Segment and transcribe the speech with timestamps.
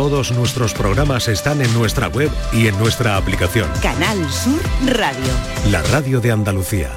[0.00, 3.70] Todos nuestros programas están en nuestra web y en nuestra aplicación.
[3.82, 5.30] Canal Sur Radio.
[5.70, 6.90] La radio de Andalucía.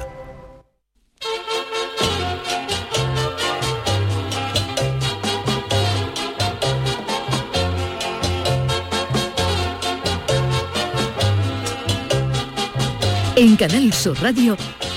[13.36, 14.56] En Canal Sur Radio,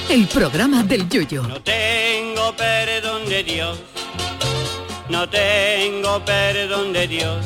[0.10, 1.44] el programa del Yoyo.
[1.44, 3.78] No tengo perdón de Dios,
[5.10, 7.46] no tengo perdón de Dios,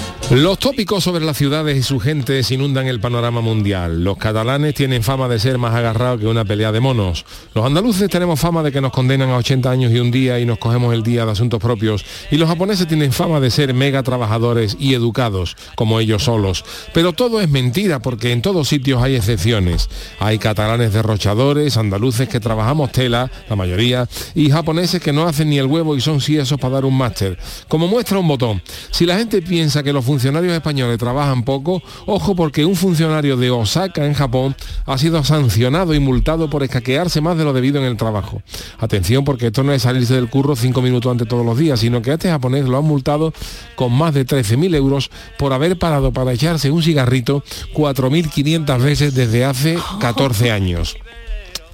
[0.31, 4.01] Los tópicos sobre las ciudades y su gente inundan el panorama mundial.
[4.01, 7.25] Los catalanes tienen fama de ser más agarrados que una pelea de monos.
[7.53, 10.45] Los andaluces tenemos fama de que nos condenan a 80 años y un día y
[10.45, 12.05] nos cogemos el día de asuntos propios.
[12.31, 16.63] Y los japoneses tienen fama de ser mega trabajadores y educados, como ellos solos.
[16.93, 19.89] Pero todo es mentira porque en todos sitios hay excepciones.
[20.21, 25.57] Hay catalanes derrochadores, andaluces que trabajamos tela, la mayoría, y japoneses que no hacen ni
[25.57, 27.37] el huevo y son siesos para dar un máster.
[27.67, 32.35] Como muestra un botón, si la gente piensa que los funcionarios españoles trabajan poco, ojo
[32.35, 34.55] porque un funcionario de Osaka en Japón
[34.85, 38.41] ha sido sancionado y multado por escaquearse más de lo debido en el trabajo.
[38.79, 42.01] Atención porque esto no es salirse del curro cinco minutos antes todos los días, sino
[42.01, 43.33] que a este japonés lo han multado
[43.75, 49.45] con más de 13.000 euros por haber parado para echarse un cigarrito 4.500 veces desde
[49.45, 50.95] hace 14 años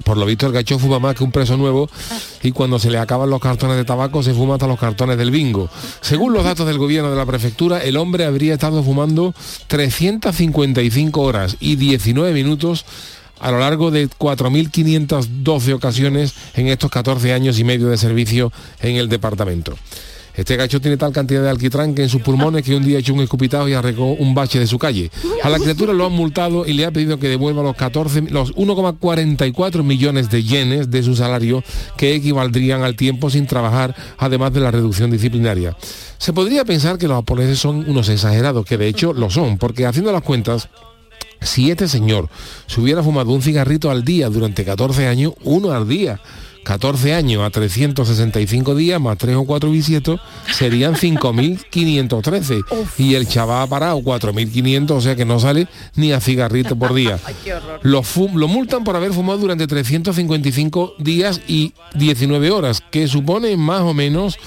[0.08, 1.90] por lo visto el gacho fuma más que un preso nuevo
[2.42, 5.32] y cuando se le acaban los cartones de tabaco se fuma hasta los cartones del
[5.32, 5.70] bingo.
[6.00, 9.36] Según los datos del gobierno de la prefectura, el hombre habría estado fumando
[9.68, 12.86] 355 horas y 19 minutos
[13.42, 18.96] a lo largo de 4.512 ocasiones en estos 14 años y medio de servicio en
[18.96, 19.76] el departamento.
[20.38, 23.14] Este gacho tiene tal cantidad de alquitrán que en sus pulmones que un día echó
[23.14, 25.10] un escupitajo y arregó un bache de su calle.
[25.44, 28.54] A la criatura lo han multado y le ha pedido que devuelva los 14, los
[28.54, 31.64] 1,44 millones de yenes de su salario
[31.98, 35.76] que equivaldrían al tiempo sin trabajar, además de la reducción disciplinaria.
[36.20, 39.88] Se podría pensar que los japoneses son unos exagerados, que de hecho lo son, porque
[39.88, 40.70] haciendo las cuentas,
[41.42, 42.30] si este señor
[42.68, 46.20] se hubiera fumado un cigarrito al día durante 14 años, uno al día,
[46.68, 50.20] 14 años a 365 días más 3 o 4 bisietos
[50.52, 52.66] serían 5.513
[52.98, 56.94] y el chaval ha parado 4.500 o sea que no sale ni a cigarrito por
[56.94, 57.20] día.
[57.84, 58.04] Lo,
[58.36, 63.94] lo multan por haber fumado durante 355 días y 19 horas que supone más o
[63.94, 64.38] menos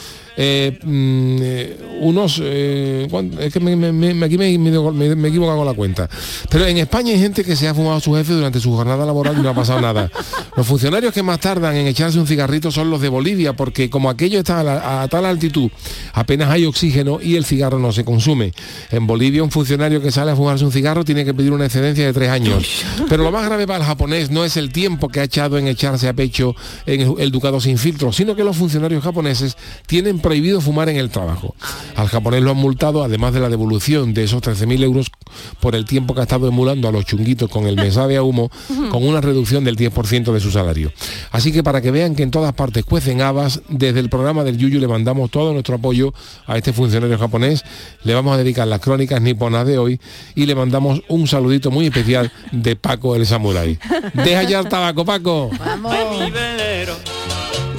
[0.42, 3.06] eh, mm, eh, unos eh,
[3.40, 6.08] es que me, me, aquí me, me, he equivocado con la cuenta.
[6.48, 9.04] Pero en España hay gente que se ha fumado a su jefe durante su jornada
[9.04, 10.10] laboral y no ha pasado nada.
[10.56, 14.08] Los funcionarios que más tardan en echarse un cigarrito son los de Bolivia porque como
[14.08, 15.70] aquello está a, a tal altitud
[16.12, 18.52] apenas hay oxígeno y el cigarro no se consume.
[18.90, 22.04] En Bolivia un funcionario que sale a fumarse un cigarro tiene que pedir una excedencia
[22.06, 22.82] de tres años.
[23.08, 25.66] Pero lo más grave para el japonés no es el tiempo que ha echado en
[25.66, 30.60] echarse a pecho en el ducado sin filtro sino que los funcionarios japoneses tienen prohibido
[30.60, 31.56] fumar en el trabajo.
[31.96, 35.10] Al japonés lo han multado, además de la devolución de esos 13.000 euros
[35.58, 38.48] por el tiempo que ha estado emulando a los chunguitos con el mensaje a humo,
[38.92, 40.92] con una reducción del 10% de su salario.
[41.32, 44.56] Así que para que vean que en todas partes cuecen habas, desde el programa del
[44.56, 46.14] Yuyu le mandamos todo nuestro apoyo
[46.46, 47.64] a este funcionario japonés,
[48.04, 50.00] le vamos a dedicar las crónicas niponas de hoy
[50.36, 53.76] y le mandamos un saludito muy especial de Paco el Samurai.
[54.14, 55.50] Deja ya el tabaco, Paco.
[55.58, 56.22] Vamos.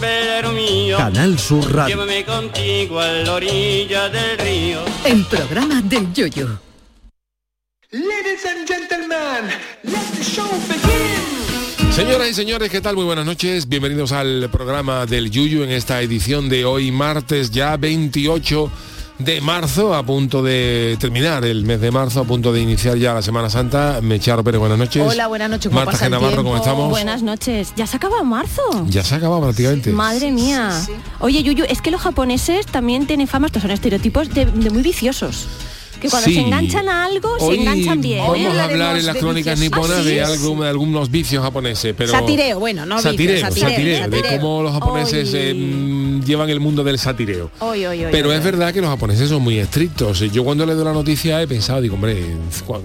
[0.01, 0.97] Velero mío.
[0.97, 1.95] Canal Sur Radio.
[1.95, 4.79] Llévame contigo a la orilla del río.
[5.06, 6.59] El programa del Yoyo.
[7.91, 9.50] Ladies and gentlemen,
[9.84, 11.91] let the show begin.
[11.94, 12.95] Señoras y señores, ¿qué tal?
[12.95, 13.67] Muy buenas noches.
[13.67, 18.72] Bienvenidos al programa del Yuyu en esta edición de hoy, martes ya 28
[19.23, 23.14] de marzo, a punto de terminar el mes de marzo, a punto de iniciar ya
[23.14, 24.00] la Semana Santa.
[24.02, 25.03] Mecharo Pérez, buenas noches.
[25.06, 25.70] Hola, buenas noches.
[25.70, 26.44] ¿cómo Marta Genavarro?
[26.44, 26.90] ¿cómo estamos?
[26.90, 27.73] Buenas noches.
[27.76, 28.62] ¿Ya se acaba marzo?
[28.88, 29.91] Ya se ha acabado prácticamente.
[29.91, 30.72] Madre mía.
[31.20, 34.82] Oye, Yuyu, es que los japoneses también tienen fama, estos son estereotipos de, de muy
[34.82, 35.47] viciosos.
[36.00, 36.34] Que cuando Sí.
[36.34, 38.22] se enganchan a algo, se enganchan bien.
[38.22, 38.47] Vamos ¿eh?
[38.59, 40.09] a hablar en las crónicas niponas ¿Ah, sí?
[40.09, 44.17] de, algún- de algunos vicios japoneses, pero Satireo, bueno, no vicios, satireo, satireo, satireo, de
[44.17, 44.41] satireo.
[44.41, 45.53] cómo los japoneses eh,
[46.26, 47.52] llevan el mundo del satireo.
[47.59, 48.46] Oy, oy, oy, Pero oy, es oy.
[48.46, 50.20] verdad que los japoneses son muy estrictos.
[50.20, 52.26] Yo cuando le doy la noticia he pensado, digo, hombre,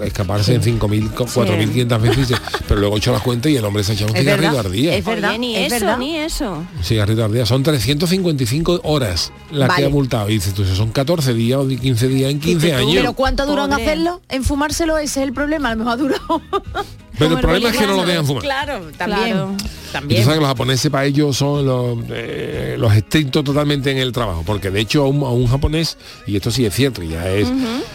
[0.05, 2.39] escaparse en 5.000, co- 4.500 veces,
[2.69, 4.49] pero luego he hecho las cuentas y el hombre se ha echado un Es cigarrillo
[4.53, 4.95] verdad, al día.
[4.97, 5.99] es verdad, Oye, ni es eso, verdad.
[5.99, 6.53] ni eso.
[6.77, 7.47] Un cigarrillo al día.
[7.47, 9.83] Son 355 horas las Vale.
[9.83, 10.29] que ha multado.
[10.31, 12.95] Y dices, tú, son 14 días o 15 días en 15 años.
[12.95, 14.21] Pero ¿cuánto duró en hacerlo?
[14.29, 16.43] En fumárselo, ese es el problema, a lo mejor ha durado.
[17.19, 18.43] Pero el problema es que no lo dejan fumar.
[18.43, 19.57] Claro, también.
[19.93, 20.25] También.
[20.25, 24.43] sabes que los japoneses para ellos son los, eh, los estrictos totalmente en el trabajo,
[24.45, 25.97] porque de hecho a un, a un japonés,
[26.27, 27.49] y esto sí es cierto, ya es,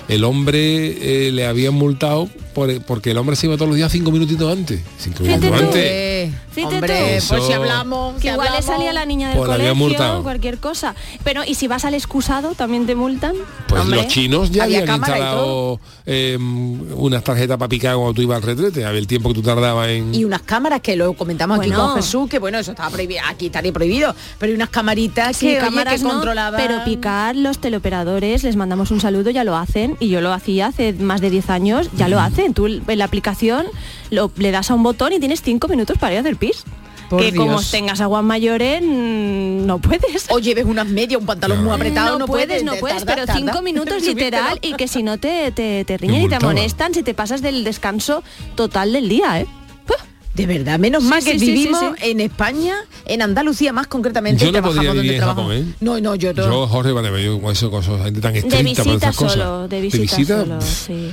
[0.07, 3.91] el hombre eh, le habían multado por- porque el hombre se iba todos los días
[3.91, 4.81] cinco minutitos antes.
[4.99, 5.75] Cinco minutos antes.
[5.83, 7.03] Eh, Fíjate hombre, tú.
[7.05, 10.23] pues si Eso- hablamos, si Que igual le salía la niña del Pues colegio, multado.
[10.23, 10.95] cualquier cosa.
[11.23, 13.35] Pero, ¿y si vas al excusado también te multan?
[13.67, 13.97] Pues Hombre.
[14.03, 18.43] los chinos ya Había habían instalado eh, unas tarjetas para picar cuando tú ibas al
[18.43, 20.13] retrete, a ver el tiempo que tú tardabas en...
[20.13, 23.45] y unas cámaras que lo comentamos aquí con Jesús, que bueno, eso estaba prohibido, aquí
[23.47, 26.59] estaría prohibido, pero hay unas camaritas Sí, que, oye, cámaras que no, controlaban.
[26.61, 30.67] pero picar los teleoperadores, les mandamos un saludo, ya lo hacen, y yo lo hacía
[30.67, 32.40] hace más de 10 años, ya lo hacen.
[32.53, 33.65] Tú en la aplicación
[34.09, 36.63] lo, le das a un botón y tienes 5 minutos para ir a hacer pis.
[37.09, 40.27] Por que como tengas aguas mayores, mm, no puedes.
[40.29, 43.25] O lleves unas medias, un pantalón muy apretado, no, no, puedes, no puedes, tarda, pero
[43.27, 43.39] tarda.
[43.39, 47.03] cinco minutos literal y que si no te, te, te riñen y te amonestan si
[47.03, 48.23] te pasas del descanso
[48.55, 49.47] total del día, ¿eh?
[50.33, 52.11] De verdad, menos Sí, mal que sí, vivimos sí, sí.
[52.11, 54.39] en España, en Andalucía más concretamente.
[54.45, 55.51] Yo no trabajamos podría donde vivir en trabajamos.
[55.51, 55.75] Japón, ¿eh?
[55.81, 56.45] No, no, yo, no.
[56.45, 59.67] Yo, Jorge, vale, yo con eso, con eso, gente tan De estricta para visita solo,
[59.67, 61.11] de visita, solo, pff, sí.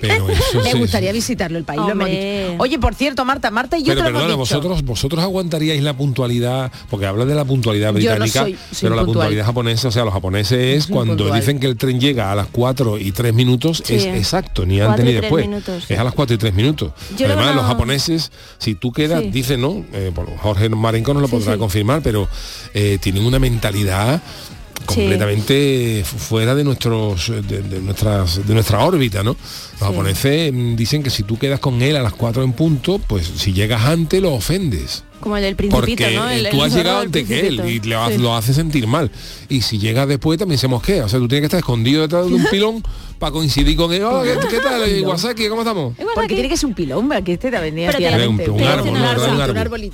[0.00, 2.48] Pero eso Me gustaría visitarlo el país, lo hemos Hombre.
[2.50, 2.62] dicho.
[2.62, 4.56] Oye, por cierto, Marta, Marta y yo Pero te lo hemos perdona, dicho.
[4.56, 8.58] vosotros, vosotros aguantaríais la puntualidad, porque hablas de la puntualidad Yo no británica, soy- soy
[8.82, 9.04] pero la puntual.
[9.26, 11.40] puntualidad japonesa, o sea, los japoneses es cuando puntual.
[11.40, 13.94] dicen que el tren llega a las 4 y 3 minutos, Sí.
[13.94, 15.46] es exacto, ni antes ni después.
[15.46, 15.84] minutos.
[15.88, 16.92] Es a las 4 y 3 minutos.
[17.16, 19.30] Yo Además, no- los japoneses, si tú quedas, Sí.
[19.30, 19.84] dicen, ¿no?
[19.92, 21.58] Eh, por- Jorge Marenco nos lo Sí, podrá sí.
[21.58, 22.28] confirmar, pero
[22.74, 24.20] eh, tienen una mentalidad
[24.86, 29.36] completamente fu- fuera de nuestros de, de nuestras de nuestra órbita no
[29.80, 32.98] los japoneses mm, dicen que si tú quedas con él a las 4 en punto
[32.98, 36.28] pues si llegas antes lo ofendes Como el del principito, porque ¿no?
[36.28, 38.18] El- tú el has llegado antes que él y ha- Sí.
[38.18, 39.10] lo hace sentir mal.
[39.48, 41.04] Y si llegas después también se mosquea.
[41.04, 42.82] O sea, tú tienes que estar escondido detrás de un pilón
[43.22, 44.02] para coincidir con él.
[44.02, 45.48] Oh, ¿qué, qué tal, Iwasaki?
[45.48, 45.94] ¿Cómo estamos?
[46.12, 48.40] Porque tiene que ser un pilón, que este te Pero aquí a la te- Un-
[48.50, 49.92] un árbol.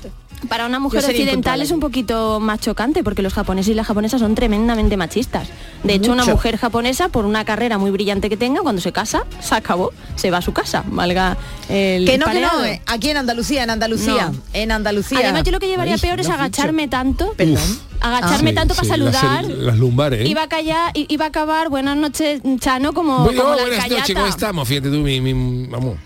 [0.49, 4.21] Para una mujer occidental es un poquito más chocante porque los japoneses y las japonesas
[4.21, 5.47] son tremendamente machistas.
[5.85, 9.27] De hecho, una mujer japonesa, por una carrera muy brillante que tenga, cuando se casa,
[9.41, 11.37] se acabó, se va a su casa, valga
[11.69, 12.65] el Que no, que no, pareado.
[12.65, 14.41] eh, aquí en Andalucía, en Andalucía, No.
[14.55, 15.19] en Andalucía.
[15.19, 17.59] Además, yo lo que llevaría Ay, peor es agacharme tanto, Perdón.
[18.00, 19.45] Agacharme Sí, tanto para sí, las- saludar.
[19.45, 20.21] Las, lumbares.
[20.21, 20.29] ¿eh?
[20.29, 24.15] Iba a callar, iba a acabar, buenas noches, Chano, como, Bueno, como la buenas noches.
[24.15, 24.69] ¿cómo estamos?
[24.69, 25.97] Fíjate tú, mi, mi- vamos.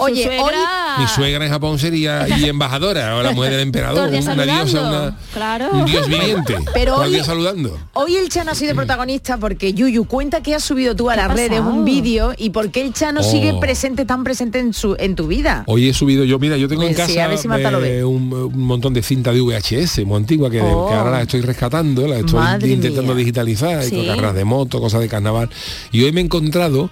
[0.00, 0.54] Oye, suegra- hoy
[0.98, 5.18] Mi suegra en Japón sería y embajadora o la mujer del emperador, una diosa, una,
[5.32, 5.68] claro.
[5.72, 6.56] un dios viviente.
[6.74, 7.78] Pero hoy- día saludando.
[7.94, 11.20] Hoy el Chano ha sido protagonista porque Yuyu cuenta que has subido tú a ¿Qué
[11.20, 13.30] ha las redes un vídeo y por qué el Chano Oh.
[13.30, 15.64] sigue presente, tan presente en su en tu vida.
[15.66, 17.48] Hoy he subido yo, mira, yo tengo en sí, casa si
[17.84, 20.88] eh, un, un montón de cinta de VHS muy antigua que, Oh.
[20.88, 23.20] que ahora la estoy rescatando, la estoy Madre intentando mía.
[23.20, 23.96] digitalizar, y Sí.
[23.96, 25.48] con carreras de moto, cosas de carnaval.
[25.92, 26.90] Y hoy me he encontrado,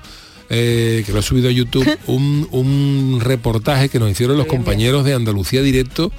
[0.51, 5.05] eh, que lo he subido a YouTube, un, un reportaje que nos hicieron los compañeros
[5.05, 6.13] de Andalucía Directo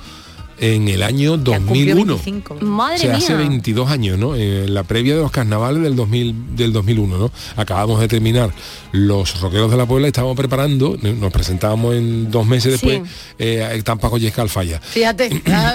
[0.59, 2.06] en el año Que cumplió 2001.
[2.23, 2.56] 25.
[2.61, 3.47] Madre o sea, hace mía.
[3.47, 4.35] 22 años, ¿no?
[4.35, 7.31] En la previa de los carnavales del 2000, del 2001, ¿no?
[7.56, 8.51] Acabamos de terminar
[8.91, 12.88] los rockeros de la Puebla estábamos preparando, nos presentábamos en dos meses Sí.
[12.89, 14.09] después, eh, el Tampa
[14.47, 14.79] Falla.
[14.79, 15.29] Fíjate.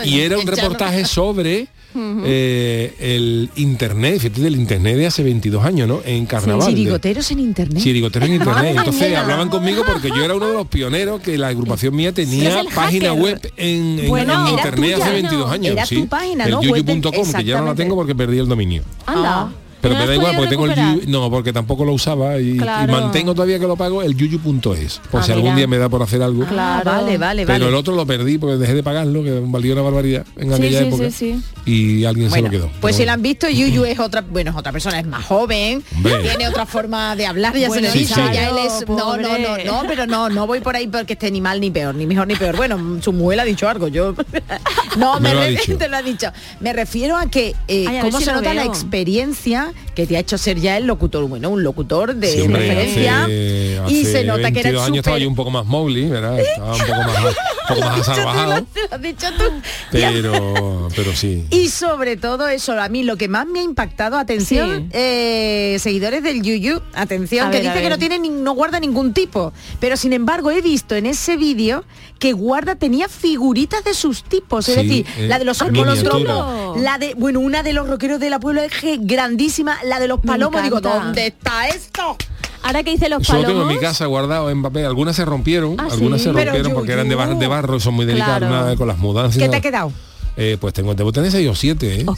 [0.04, 5.64] Y era un El reportaje sobre eh, el internet, fíjate, del internet de hace 22
[5.64, 6.00] años, ¿no?
[6.04, 6.66] En carnaval.
[6.66, 7.82] de- Chirigoteros en internet.
[7.82, 8.74] Chirigoteros en internet.
[8.78, 12.60] Entonces hablaban conmigo porque yo era uno de los pioneros que la agrupación mía tenía
[12.60, 13.22] el página hacker.
[13.22, 15.52] web en, en- Bueno, en era internet tuya, hace 22 ¿no?
[15.52, 15.72] años.
[15.72, 15.96] Era sí.
[15.96, 16.62] tu página, el ¿no?
[16.62, 18.82] yuyu.com, que ya no la tengo porque perdí el dominio.
[19.06, 19.42] Anda.
[19.42, 19.48] Ah.
[19.84, 22.38] Pero ¿Y me no da igual porque tengo el yuyu, no, porque tampoco lo usaba
[22.40, 22.90] y, y Claro.
[22.90, 25.56] mantengo todavía que lo pago el yuyu.es, por Ah, si algún mira.
[25.56, 26.42] día me da por hacer algo.
[26.44, 26.84] Ah, Claro.
[26.90, 27.68] vale, vale, Pero vale.
[27.68, 30.78] el otro lo perdí porque dejé de pagarlo, que valía una barbaridad en Sí, aquella
[30.80, 31.04] sí, época.
[31.10, 31.70] sí, sí.
[32.00, 32.70] Y alguien Bueno, se lo quedó.
[32.80, 35.24] pues Pero si la han visto, Yuyu es otra, bueno, es otra persona, es más
[35.24, 36.18] joven, Hombre.
[36.22, 38.20] tiene otra forma de hablar, ya Bueno, se le sí, dice, sí.
[38.32, 41.30] ya él es, no, no, no, no, pero no, no voy por ahí porque esté
[41.30, 42.56] ni mal ni peor, ni mejor ni peor.
[42.56, 44.14] Bueno, su mujer ha dicho algo, yo
[44.96, 45.76] no Me me, lo ha dicho.
[45.78, 46.28] te lo ha dicho.
[46.60, 50.06] Me refiero a que eh, Ay, a ver cómo se lo nota la experiencia que
[50.06, 53.80] te ha hecho ser ya el locutor, bueno, un locutor de Sí, hombre, referencia hace,
[53.88, 56.38] y se nota que era 22 años estaba súper yo un poco más Mowgli, ¿verdad?
[56.40, 57.36] Estaba un poco más,
[57.68, 59.44] poco más asalvajado, Te lo has dicho tú.
[59.90, 61.46] pero, pero sí.
[61.50, 66.22] Y sobre todo eso, a mí lo que más me ha impactado, atención, eh, seguidores
[66.22, 69.52] del Yuyu, atención, A que ver, dice que no tiene ni- no guarda ningún tipo.
[69.80, 71.84] Pero sin embargo he visto en ese vídeo
[72.18, 74.68] que guarda, tenía figuritas de sus tipos.
[74.68, 75.92] Es Sí, decir, eh, la de los miniatura.
[75.92, 80.08] alcolotropos, la de, bueno, una de los rockeros de la Puebla Eje, grandísima, la de
[80.08, 80.80] los palomos, digo.
[80.80, 82.16] ¿dónde está esto?
[82.64, 84.86] Ahora que dice los Eso lo tengo en palomos, mi casa guardado en papel.
[84.86, 86.24] Algunas se rompieron, Ah, algunas sí.
[86.28, 87.40] se Pero rompieron porque eran de, bar- Yuyu.
[87.40, 88.52] de barro, son muy delicadas Claro.
[88.54, 89.40] nada, con las mudanzas.
[89.42, 89.92] ¿Qué te ha quedado?
[90.36, 92.04] Eh, pues tengo, debo tener seis o siete, ¿eh?
[92.06, 92.14] Oh,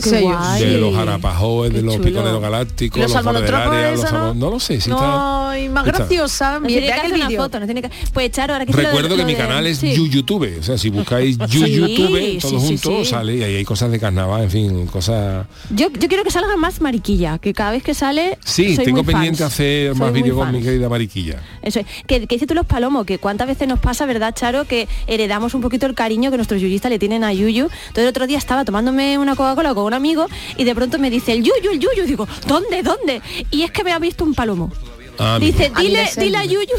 [0.59, 4.35] de los arapajoes, de los piconeros galácticos, ¿Los los no?
[4.35, 5.59] no lo sé si no, está.
[5.61, 5.99] y más está.
[5.99, 6.61] graciosa.
[6.67, 7.91] Tiene que hacer una foto, tiene que...
[8.13, 9.95] Pues Charo, ahora que de- Recuerdo que lo mi de- canal es sí.
[9.95, 13.11] YouTube, o sea, si buscáis Sí, YouTube, todo sí, junto sí.
[13.11, 15.47] sale y ahí hay cosas de carnaval, en fin, cosas.
[15.71, 19.03] Yo, yo quiero que salga más mariquilla, que cada vez que sale Sí, soy tengo
[19.03, 19.53] muy pendiente fans.
[19.53, 21.43] hacer Soy más vídeos con mi querida Mariquilla.
[21.63, 21.87] Eso es.
[22.07, 24.65] Que, que dices tú los palomos, que cuántas veces nos pasa, ¿verdad, Charo?
[24.65, 27.69] Que heredamos un poquito el cariño que nuestros yuyistas le tienen a Yuyu.
[27.89, 31.11] Entonces el otro día estaba tomándome una Coca-Cola con un amigo y de pronto me
[31.11, 32.07] dice, el Yuyu, el Yuyu.
[32.07, 33.21] Digo, ¿dónde, dónde?
[33.51, 34.73] Y es que me ha visto un palomo.
[35.19, 36.77] Ah, Dice, dile, dile a Yuyu,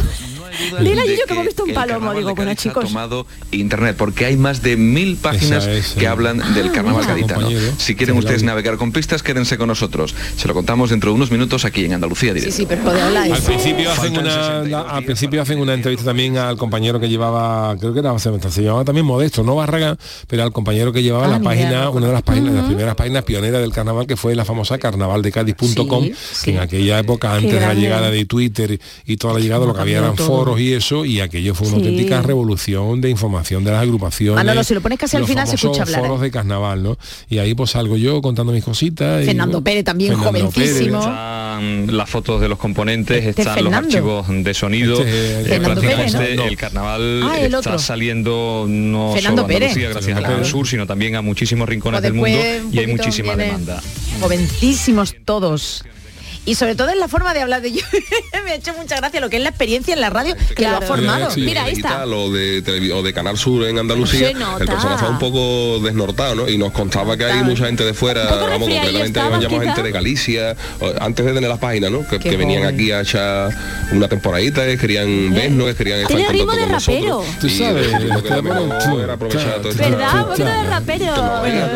[0.81, 2.13] dile a de Yuyu que hemos visto un palomo.
[2.13, 6.07] Digo, bueno ha chicos, tomado internet porque hay más de mil páginas es, que eh.
[6.07, 7.15] hablan del carnaval mira.
[7.15, 7.49] gaditano.
[7.77, 10.15] Si quieren sí, ustedes navegar con pistas, quédense con nosotros.
[10.37, 12.57] Se lo contamos dentro de unos minutos aquí en Andalucía Sí, Directo.
[12.57, 16.05] sí, pero de hablar Al principio hacen una 62 la- al principio hacen una entrevista
[16.05, 19.97] también al compañero que llevaba, creo que era se, se llamaba también Modesto, no Barraga,
[20.27, 23.23] pero al compañero que llevaba Ah, la página, una de las páginas, las primeras páginas
[23.23, 26.51] pioneras del carnaval que fue la famosa carnavaldecadiz.com, Sí, que sí.
[26.51, 29.81] en aquella época antes de la llegada de Twitter y toda la llegada lo que
[29.81, 30.27] había eran todo.
[30.49, 31.83] Foros y eso y aquello fue una Sí.
[31.83, 34.35] auténtica revolución de información de las agrupaciones.
[34.35, 36.25] Manolo, si lo pones casi al final se escucha hablar, foros ¿eh?
[36.25, 36.97] de carnaval, ¿no?
[37.29, 39.23] Y ahí pues salgo yo contando mis cositas.
[39.23, 40.99] y, Fernando bueno, Pérez también, Fernando jovencísimo.
[40.99, 41.15] Pérez.
[41.17, 43.81] Están las fotos de los componentes, Este están Fernando.
[43.87, 43.95] los
[44.27, 44.93] archivos de sonido.
[45.01, 45.15] Este es
[45.47, 46.43] Eh, Fernando prácticamente Pérez, ¿no?
[46.45, 49.75] el carnaval Ah, el está saliendo no Fernando solo a Andalucía Pérez.
[49.93, 50.51] gracias Fernando a Canal Pérez.
[50.51, 52.37] Sur, sino también a muchísimos rincones O del mundo
[52.71, 53.81] y hay muchísima demanda.
[54.21, 55.83] Jovencísimos todos.
[56.47, 57.81] Y sobre todo en la forma de hablar de yo.
[58.45, 60.69] me ha hecho mucha gracia lo que es la experiencia en la radio que lo
[60.69, 60.87] ha Claro.
[60.87, 61.29] formado.
[61.29, 61.41] Sí.
[61.41, 62.05] Mira, ahí está.
[62.07, 66.49] o de, o de Canal Sur en Andalucía, el personaje un poco desnortado, ¿no?
[66.49, 67.45] Y nos contaba que hay Claro.
[67.47, 70.55] mucha gente de fuera, vamos, estaba, llamamos gente de Galicia,
[71.01, 72.07] antes de tener las páginas, ¿no?
[72.07, 73.53] Que, que venían aquí a echar
[73.91, 77.23] una temporadita, que querían vernos, que querían estar Tiene en ritmo de con rapero.
[77.41, 77.87] Tú Y sabes,
[79.57, 80.33] Claro.
[80.69, 81.13] rapero.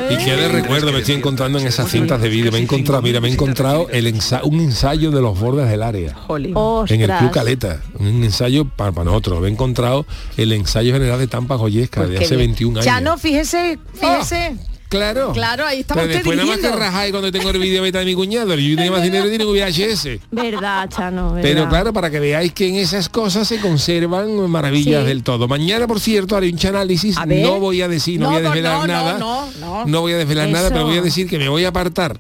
[0.09, 2.51] Y qué de recuerdo me estoy encontrando en esas cintas de vídeo.
[2.51, 5.83] Me he encontrado, mira, me he encontrado el ensa- un ensayo de los bordes del
[5.83, 6.13] área.
[6.15, 6.55] Jolín.
[6.87, 7.11] En el.
[7.11, 9.43] Club Caleta, un ensayo para, para nosotros.
[9.45, 10.05] He encontrado
[10.37, 12.49] el ensayo general de Tampa Goyesca Pues de hace bien.
[12.51, 12.85] 21 años.
[12.85, 14.55] Ya no, fíjese, fíjese.
[14.89, 15.31] Claro.
[15.31, 18.05] Claro, ahí estaba Pero después nada más que rajáis cuando tengo el vídeo beta de
[18.05, 18.53] mi cuñado.
[18.55, 20.19] Yo tenía más dinero y tiene VHS.
[20.31, 21.37] Verdad, Chano.
[21.41, 25.07] Pero claro, para que veáis que en esas cosas se conservan maravillas Sí.
[25.07, 25.47] del todo.
[25.47, 27.15] Mañana, por cierto, haré un análisis.
[27.25, 29.17] No voy a decir, no, No, voy a no, desvelar no, no, nada.
[29.17, 30.01] no, no.
[30.01, 32.19] voy a desvelar nada, pero voy a decir que me voy a apartar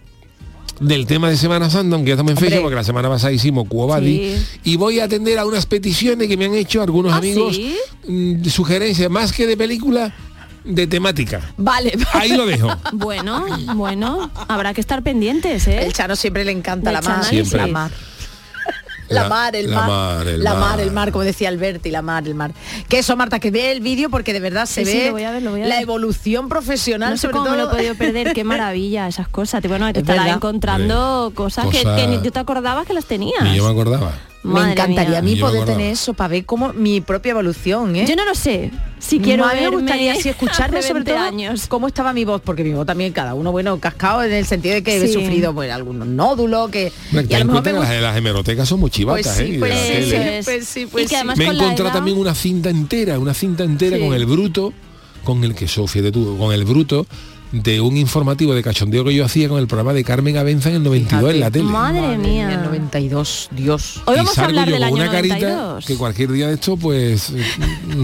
[0.79, 3.67] del tema de Semana Santa, aunque ya estamos en fecha, porque la semana pasada hicimos
[3.67, 4.45] Cuobadi, Sí.
[4.63, 7.75] y voy a atender a unas peticiones que me han hecho algunos ¿Ah, amigos, sí?
[8.07, 10.13] mm, sugerencias más que de película,
[10.63, 11.41] de temática.
[11.57, 11.93] Vale.
[12.13, 12.67] Ahí lo dejo.
[12.93, 15.83] Bueno, bueno, habrá que estar pendientes, ¿eh?
[15.85, 17.21] El Chano siempre le encanta la mar.
[17.21, 17.53] Chanálisis.
[17.53, 17.91] La mar.
[19.11, 20.79] La, La- mar, el la mar, mar, el la mar, mar.
[20.81, 22.51] el mar, como decía Alberti, la mar, el mar.
[22.89, 25.11] Que eso, Marta, que ve el vídeo porque de verdad se Sí, sí, ve lo
[25.13, 25.83] voy a ver, lo voy a la ver.
[25.83, 27.65] evolución profesional, No sé sobre cómo me todo.
[27.65, 29.61] lo he podido perder, qué maravilla esas cosas.
[29.61, 32.93] Te- Bueno, te Es estarás encontrando cosas, que, Cosas- que ni tú te acordabas que
[32.93, 33.43] las tenías.
[33.43, 34.13] Ni yo me acordaba.
[34.43, 38.05] Me encantaría a mí Yo poder tener eso para ver cómo mi propia evolución, ¿eh?
[38.07, 38.71] Yo no lo sé.
[38.97, 41.67] Si quiero a mí me gustaría así escucharme sobre 20 todo años.
[41.67, 44.73] cómo estaba mi voz, porque mi voz también cada uno, bueno, cascado en el sentido
[44.75, 48.01] de que he sufrido pues algunos nódulos que Me y a lo mejor me que
[48.01, 49.55] las, hemerotecas son muy Pues sí, ¿eh?
[49.59, 50.41] Pues sí, tele.
[50.45, 51.15] Pues sí, pues y que sí.
[51.15, 54.03] además Me encontrado edad- también una cinta entera, una cinta entera Sí.
[54.03, 54.73] con el bruto,
[55.23, 57.05] con el que Sofía de tú, con el bruto
[57.51, 60.75] de un informativo de cachondeo que yo hacía con el programa de Carmen Abenza en
[60.75, 61.65] el 92 en la tele.
[61.65, 62.45] Madre mía.
[62.45, 64.01] En el 92, Dios.
[64.05, 65.85] Hoy y vamos a salgo hablar yo del con año una carita 92.
[65.85, 67.43] que cualquier día de esto pues eh,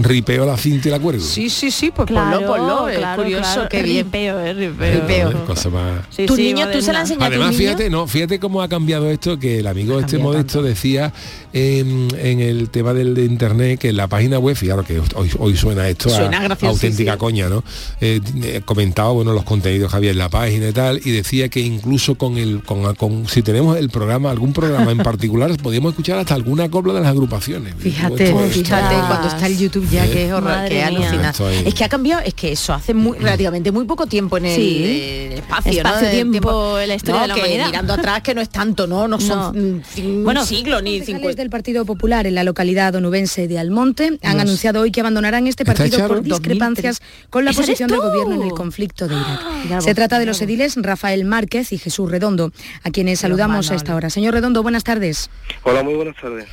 [0.02, 1.24] ripeo la cinta y la cuelgo.
[1.24, 3.68] Sí, sí, sí, pues Claro, ponlo, ponlo, es claro, curioso, claro.
[3.70, 4.04] qué bien.
[4.06, 5.00] Ripeo, eh, ripeo.
[5.00, 5.30] Ripeo.
[5.32, 7.00] Joder, cosa más- Sí, tu sí, niño, tú se la moderna.
[7.00, 7.58] enseñas a tu Además, niño.
[7.58, 11.12] fíjate, no, fíjate cómo ha cambiado esto, que el amigo este modesto decía
[11.54, 15.30] en, en el tema del de internet que en la página web, fijaros que hoy,
[15.38, 16.70] hoy suena esto Suena a, graciosísimo.
[16.70, 17.64] auténtica coña, ¿no?
[18.00, 21.48] Eh, eh, comentaba, bueno, los contenidos que había en la página y tal, y decía
[21.48, 25.92] que incluso con el, con, con- si tenemos el programa, algún programa en particular, podíamos
[25.92, 27.74] escuchar hasta alguna copla de las agrupaciones.
[27.78, 31.74] Fíjate, Esto- esto- fíjate, cuando está el YouTube ya que es horror, Madre que es
[31.74, 34.76] que ha cambiado, es que eso hace muy relativamente muy poco tiempo en el Sí.
[34.84, 35.88] eh, espacio, ¿no?
[35.90, 37.66] Espacio-tiempo Del en la historia No, de la que humanidad.
[37.66, 39.08] mirando atrás que no es tanto, ¿no?
[39.08, 39.38] No son
[39.78, 41.42] mm, cin- Bueno, siglo ni Concejales 50.
[41.42, 44.34] del Partido Popular en la localidad onubense de Almonte han Dios.
[44.42, 48.00] anunciado hoy que abandonarán este ¿Está partido por discrepancias con la ¿Ese eres posición del
[48.00, 49.27] gobierno en el conflicto de Irak.
[49.66, 53.74] Bravo, Se trata de los ediles Rafael Márquez y Jesús Redondo, a quienes saludamos a
[53.74, 54.10] esta hora.
[54.10, 55.30] Señor Redondo, buenas tardes.
[55.62, 56.46] Hola, muy buenas tardes.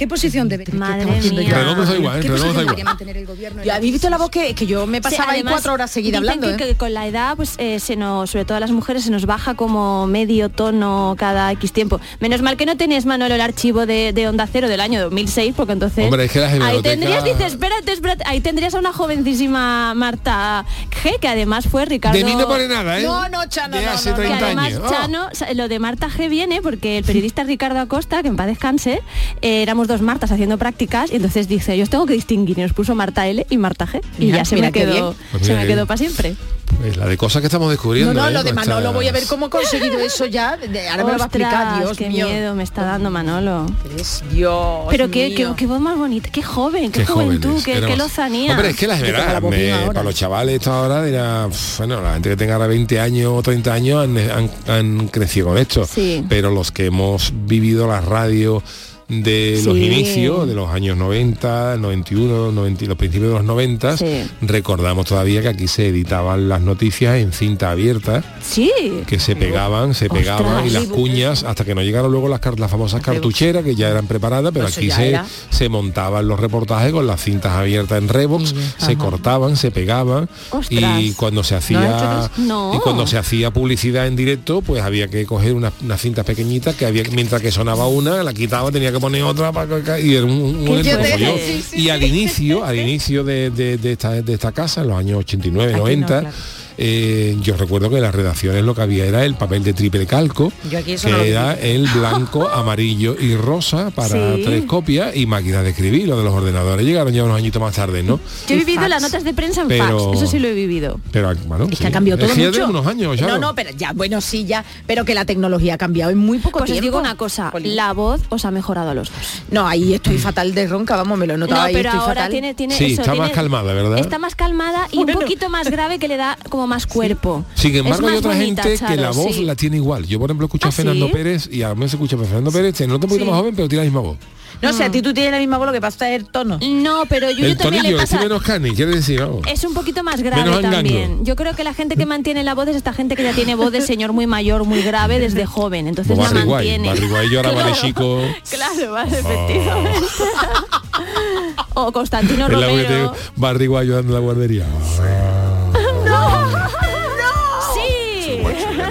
[0.00, 1.52] ¿Qué posición debe ¿qué Madre mía.
[1.54, 2.22] Redondo está igual, ¿eh?
[2.22, 2.84] ¿Qué Redondo posición está debería igual.
[2.84, 3.60] mantener el gobierno?
[3.60, 5.52] en Yo la habéis visto la voz que, que yo me Sí, pasaba ahí además,
[5.52, 6.46] cuatro horas seguidas hablando.
[6.46, 6.68] que, ¿eh?
[6.68, 9.26] que con la edad, pues eh, se nos, sobre todo a las mujeres, se nos
[9.26, 12.00] baja como medio tono cada X tiempo.
[12.18, 15.52] Menos mal que no tenés, Manolo, el archivo de, de Onda Cero del año 2006,
[15.54, 16.06] porque entonces...
[16.06, 20.64] Hombre, es que la ahí tendrías, dices, espérate, espérate, ahí tendrías a una jovencísima Marta
[21.02, 22.16] G, que además fue Ricardo...
[22.16, 23.02] De mí no pone nada, ¿eh?
[23.02, 24.22] No, no, Chano, De no, hace no, no.
[24.22, 24.82] que 30 además años.
[24.82, 24.90] Oh.
[24.90, 29.02] Chano, lo de Marta G viene porque el periodista Ricardo Acosta, que en paz descanse,
[29.42, 32.62] eh, éramos dos Martas haciendo prácticas y entonces dice, yo os tengo que distinguir y
[32.62, 35.14] nos puso Marta L y Marta G y Mira, ya se me quedó.
[35.32, 36.34] Pues se me quedó para siempre.
[36.78, 38.14] Pues la de cosas que estamos descubriendo.
[38.14, 38.32] No, no, ¿eh?
[38.32, 40.56] lo de Manolo, estas- voy a ver cómo he conseguido eso ya.
[40.56, 42.28] de- ahora me lo va a explicar, Ostras, Dios qué mío.
[42.28, 43.66] miedo me está dando Manolo.
[43.98, 47.80] Es Dios Pero qué, qué, qué voz más bonita, qué joven, qué, Qué juventud, qué,
[47.80, 48.52] qué lozanía.
[48.52, 49.40] Hombre, es que las verás,
[49.86, 53.32] para los chavales esto ahora dirá, "Uf, bueno, la gente que tenga ahora 20 años
[53.34, 55.84] o 30 años han, han- han crecido con esto.
[55.84, 56.24] Sí.
[56.28, 58.62] Pero los que hemos vivido la radio
[59.10, 63.96] de los inicios, de los años 90, 91, 90, y los principios de los 90,
[63.96, 64.22] Sí.
[64.40, 68.70] recordamos todavía que aquí se editaban las noticias en cinta abierta, Sí.
[69.06, 72.70] que se pegaban, se pegaban y las cuñas, hasta que no llegaron luego las, las
[72.70, 75.26] famosas cartucheras que ya eran preparadas, pero Eso aquí se, era.
[75.50, 81.00] se montaban los reportajes con las cintas abiertas en Revox, se cortaban, se pegaban Ostras.
[81.02, 82.30] y cuando se ¿No hacía?
[82.38, 82.72] No.
[82.74, 86.76] y cuando se hacía publicidad en directo, pues había que coger unas unas cintas pequeñitas
[86.76, 89.66] que había mientras que sonaba una, la quitaba, tenía que poner otra para
[90.00, 91.38] y era un, un follón.
[91.38, 94.88] Sí, sí, y al inicio, al inicio de, de- de esta, de esta casa, en
[94.88, 96.36] los años 89, Aquí no, 90, claro.
[96.82, 100.06] Eh, yo recuerdo que en las redacciones lo que había era el papel de triple
[100.06, 104.42] calco, que no era el blanco, amarillo y rosa para Sí.
[104.44, 106.08] tres copias y máquinas de escribir.
[106.08, 108.18] Lo de los ordenadores llegaron ya unos añitos más tarde, ¿no?
[108.48, 108.88] Yo he vivido fax.
[108.90, 110.98] las notas de prensa en Pero- fax, eso sí lo he vivido.
[111.12, 111.86] Pero bueno, Es que sí.
[111.86, 112.50] ha cambiado todo Es mucho.
[112.50, 113.26] de unos años, ya.
[113.26, 114.64] No, no, pero ya, bueno, sí, ya.
[114.86, 116.82] Pero que la tecnología ha cambiado en muy poco Pues os tiempo.
[116.86, 119.18] digo una cosa, la voz os ha mejorado a los dos.
[119.50, 122.00] No, ahí estoy fatal de ronca, vamos, me lo he notado No, ahí, pero estoy
[122.00, 122.30] ahora fatal.
[122.30, 123.98] tiene, tiene Sí, eso, está tiene- más calmada, ¿verdad?
[123.98, 125.12] Está más calmada y Bueno.
[125.12, 127.44] un poquito más grave que le da como más cuerpo.
[127.54, 129.44] Sin embargo, hay otra bonita, gente que la voz sí.
[129.44, 130.06] la tiene igual.
[130.06, 131.12] Yo, por ejemplo, escucho a ¿Ah, Fernando sí?
[131.12, 133.30] Pérez y a mí se escucha a Fernando Pérez, tiene un poquito Sí.
[133.30, 134.16] más joven, pero tiene la misma voz.
[134.62, 136.58] No sé, a ti tú tienes la misma voz, lo que pasa es el tono.
[136.60, 138.20] No, pero Yuyu el también tonillo, le pasa...
[138.20, 139.42] menos carne, quiere decir, vamos.
[139.46, 141.24] Es un poquito más grave Menos también.
[141.24, 143.54] Yo creo que la gente que mantiene la voz es esta gente que ya tiene
[143.54, 145.86] voz de señor muy mayor, muy grave desde joven.
[145.88, 146.88] Entonces Como la Barry mantiene.
[146.88, 147.80] Barry White lloraba de Claro.
[147.80, 148.20] chico.
[148.50, 150.06] Claro, vale, efectivamente.
[151.74, 153.12] o Constantino Romero.
[153.12, 154.66] te Barry en la guardería.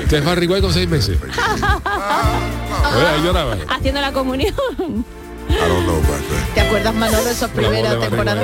[0.09, 1.19] Este es Barry White con seis meses.
[1.21, 3.55] Oye, ahí lloraba.
[3.67, 4.55] Haciendo la comunión.
[6.55, 8.43] ¿Te acuerdas, Manolo, de esas primeras temporadas?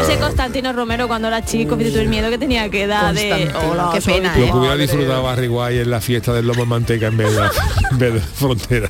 [0.00, 3.52] Ese Constantino Romero cuando era chico, fíjate tú el miedo que tenía que dar de...
[3.70, 4.82] Hola, qué pena, Lo que hubiera madre.
[4.86, 7.42] disfrutado Barry White en la fiesta del lomo en manteca en vez de,
[7.90, 8.88] en vez de frontera.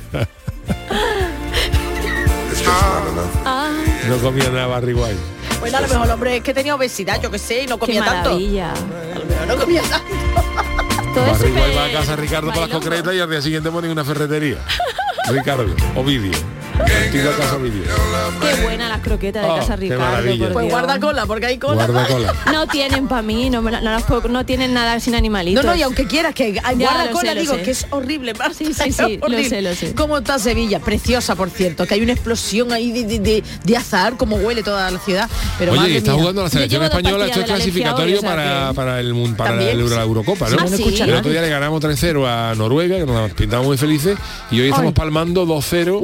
[4.07, 5.19] No comía nada Barry White.
[5.59, 7.75] Bueno, a lo mejor el hombre es que tenía obesidad, yo qué sé, y no
[7.77, 8.29] qué comía tanto.
[8.29, 8.71] maravilla.
[8.71, 10.68] A lo mejor no comía tanto.
[11.13, 14.57] Todo va a casa Ricardo por las concretas y al día siguiente pone una ferretería.
[15.31, 16.58] Ricardo, Ovidio.
[16.85, 20.23] Qué buena las croquetas de Oh, casa qué Ricardo.
[20.23, 20.71] Pues Dios.
[20.71, 21.85] guarda cola, porque hay cola.
[21.87, 22.33] Guarda cola.
[22.53, 25.63] No tienen para mí, no, no, las puedo- no tienen nada sin animalitos.
[25.63, 28.33] No, no, y aunque quieras que Ya, guarda cola, sé, digo que es horrible.
[28.57, 29.93] Sí, sí, es sí, lo sé, lo sé.
[29.93, 30.79] ¿Cómo está Sevilla?
[30.79, 34.63] Preciosa, por cierto, que hay una explosión ahí de, de, de- de azar, como huele
[34.63, 35.29] toda la ciudad.
[35.57, 36.21] Pero Oye, está mía.
[36.21, 39.49] jugando la selección española, esto es clasificatorio Alergia hoy, o sea para, para, el, para
[39.51, 39.95] También, el- sí.
[39.95, 40.57] la Eurocopa, ¿no?
[40.59, 40.95] Ah, sí.
[41.01, 44.17] El otro día le ganamos 3-0 a Noruega, que nos pintamos muy felices,
[44.51, 45.99] y hoy estamos palmando 2-0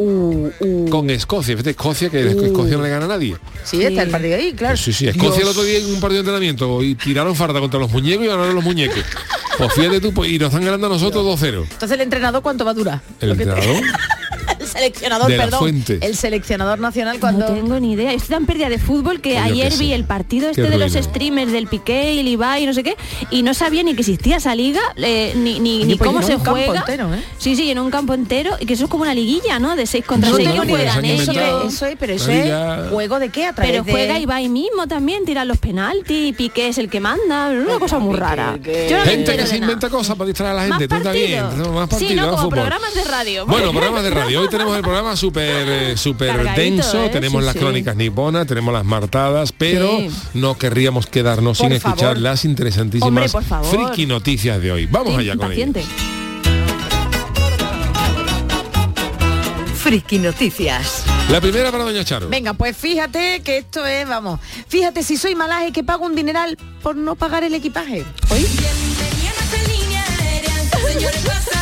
[0.66, 1.54] Uh, con Escocia.
[1.56, 3.38] Fíjate, Escocia, que Escocia no le gana a nadie.
[3.64, 4.78] Sí, está el partido ahí, claro.
[4.78, 7.80] Sí, sí, Escocia el otro día en un partido de entrenamiento y tiraron farda contra
[7.80, 9.04] los muñecos y ganaron los muñecos.
[9.58, 11.62] Pues fíjate tú, pues, y nos están ganando a nosotros 2-0.
[11.64, 13.02] Entonces el entrenador cuánto va a durar?
[13.22, 13.82] El entrenador,
[14.76, 15.98] seleccionador, De la perdón, Fuente.
[16.02, 18.14] el seleccionador nacional cuando No tengo ni idea.
[18.14, 20.78] Estoy tan perdida de fútbol que Pues yo ayer vi el partido Qué este de
[20.78, 22.96] los streamers del Piqué y el Ibai y no sé qué
[23.32, 26.36] y no sabía ni que existía esa liga eh, ni, ni, pues cómo en se
[26.36, 26.80] un campo juega.
[26.82, 27.24] entero, ¿eh?
[27.38, 29.76] Sí, sí, en un campo entero y que eso es como una liguilla, ¿no?
[29.76, 30.94] De 6 contra no 6 tengo que ni idea.
[30.94, 31.32] juegan Eso,
[31.68, 34.88] eso es, pero eso es juego de qué a través Pero de- juega Ibai mismo
[34.88, 38.58] también, tira los penaltis, Piqué es el que manda, una cosa muy rara.
[38.64, 40.88] Yo no me Gente que se inventa cosas para distraer a la Más gente.
[40.88, 40.96] Tú.
[41.72, 43.46] Más partidos, sí, no, como programas de radio.
[43.46, 44.42] Bueno, programas de radio.
[44.42, 47.10] Hoy tenemos el programa súper eh, súper denso, ¿eh?
[47.10, 47.60] tenemos Sí, las sí.
[47.60, 50.10] crónicas niponas, tenemos las martadas, pero Sí.
[50.34, 53.70] no querríamos quedarnos Por sin escuchar las interesantísimas Hombre, por favor.
[53.88, 54.86] friki noticias de hoy.
[54.88, 55.62] Vamos allá con ello.
[55.64, 55.86] impaciente.
[59.76, 61.04] Friki Noticias.
[61.30, 62.28] La primera para Doña Charo.
[62.28, 66.58] Venga, pues fíjate que esto es, vamos, fíjate si soy malaje que pago un dineral
[66.82, 68.04] por no pagar el equipaje.
[68.32, 68.48] ¿Oí?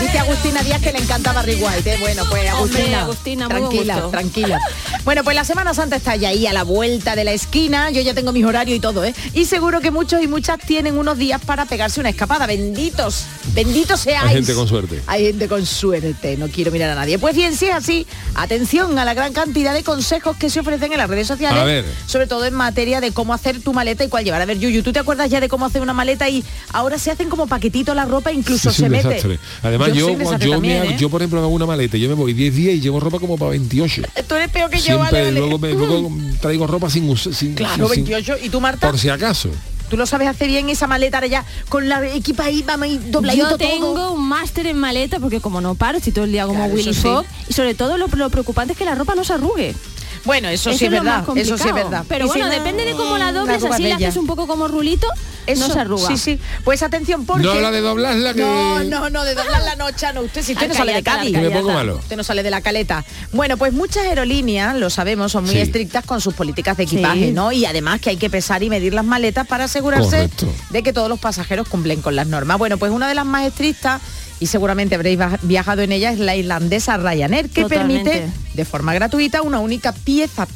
[0.04, 1.98] Dice Agustina Díaz que le encanta Barry White, ¿eh?
[2.02, 4.60] Bueno, pues Hombre, Agustina, muy buen tranquila, tranquila.
[5.06, 8.02] Bueno, pues la Semana Santa está ya ahí a la vuelta de la esquina, yo
[8.02, 9.14] ya tengo mis horarios y todo, ¿eh?
[9.34, 14.02] Y seguro que muchos y muchas tienen unos días para pegarse una escapada, benditos, benditos
[14.02, 14.28] seáis.
[14.30, 15.02] Hay gente con suerte.
[15.08, 17.18] Hay gente con suerte, no quiero mirar a nadie.
[17.18, 20.92] Pues bien, si es así, atención a la gran cantidad de consejos que se ofrecen
[20.92, 21.86] en las redes sociales, A ver.
[22.08, 24.42] sobre todo en materia de cómo hacer tu maleta y cuál llevar.
[24.42, 27.10] A ver, Yuyu, ¿tú te acuerdas ya de cómo hacer una maleta y ahora se
[27.12, 29.08] hacen como paquetitos la ropa, incluso Sí, sí, se mete?
[29.08, 29.40] desastre.
[29.62, 30.98] Además, yo, yo, me también, ¿eh?
[31.00, 33.20] yo, por ejemplo, me hago una maleta, yo me voy 10 días y llevo ropa
[33.20, 34.02] como para 28.
[34.28, 35.40] Tú eres peor que yo, Siempre, vale, vale.
[35.40, 37.34] luego, me- luego traigo ropa sin usar.
[37.34, 38.36] Sin, Claro, sin- 28.
[38.44, 38.88] ¿Y tú, Marta?
[38.90, 39.50] por si acaso.
[39.90, 42.98] Tú lo sabes hacer bien esa maleta ahora ya con la equipa ahí, vamos ahí
[43.12, 44.14] dobladito Yo tengo todo.
[44.14, 46.94] un máster en maleta porque como no paro, estoy todo el día como Claro, Willy
[46.96, 47.02] sí.
[47.02, 49.76] Fogg y sobre todo lo, lo preocupante es que la ropa no se arrugue.
[50.26, 52.06] Bueno, eso, Eso sí es verdad, eso sí es verdad.
[52.08, 54.68] Pero si bueno, no, depende de cómo la dobles, así la haces un poco como
[54.70, 55.08] rulito,
[55.46, 56.08] Eso, no se arruga.
[56.08, 56.40] Sí, sí.
[56.64, 57.44] Pues atención, porque...
[57.44, 58.42] No habla de doblarla que...
[58.42, 60.22] No, no, no, de doblar la noche, no.
[60.22, 61.36] Usted, si usted no sale de Cádiz.
[61.38, 61.98] Me pongo malo.
[61.98, 63.04] Usted no sale de la caleta.
[63.34, 65.60] Bueno, pues muchas aerolíneas, lo sabemos, son muy Sí.
[65.60, 67.32] estrictas con sus políticas de equipaje, Sí.
[67.34, 67.52] ¿no?
[67.52, 70.48] Y además que hay que pesar y medir las maletas para asegurarse Correcto.
[70.70, 72.58] de que todos los pasajeros cumplen con las normas.
[72.58, 74.02] Bueno, pues una de las más estrictas
[74.44, 78.12] y seguramente habréis viajado en ella es la irlandesa Ryanair que Totalmente.
[78.12, 80.50] permite de forma gratuita una única pieza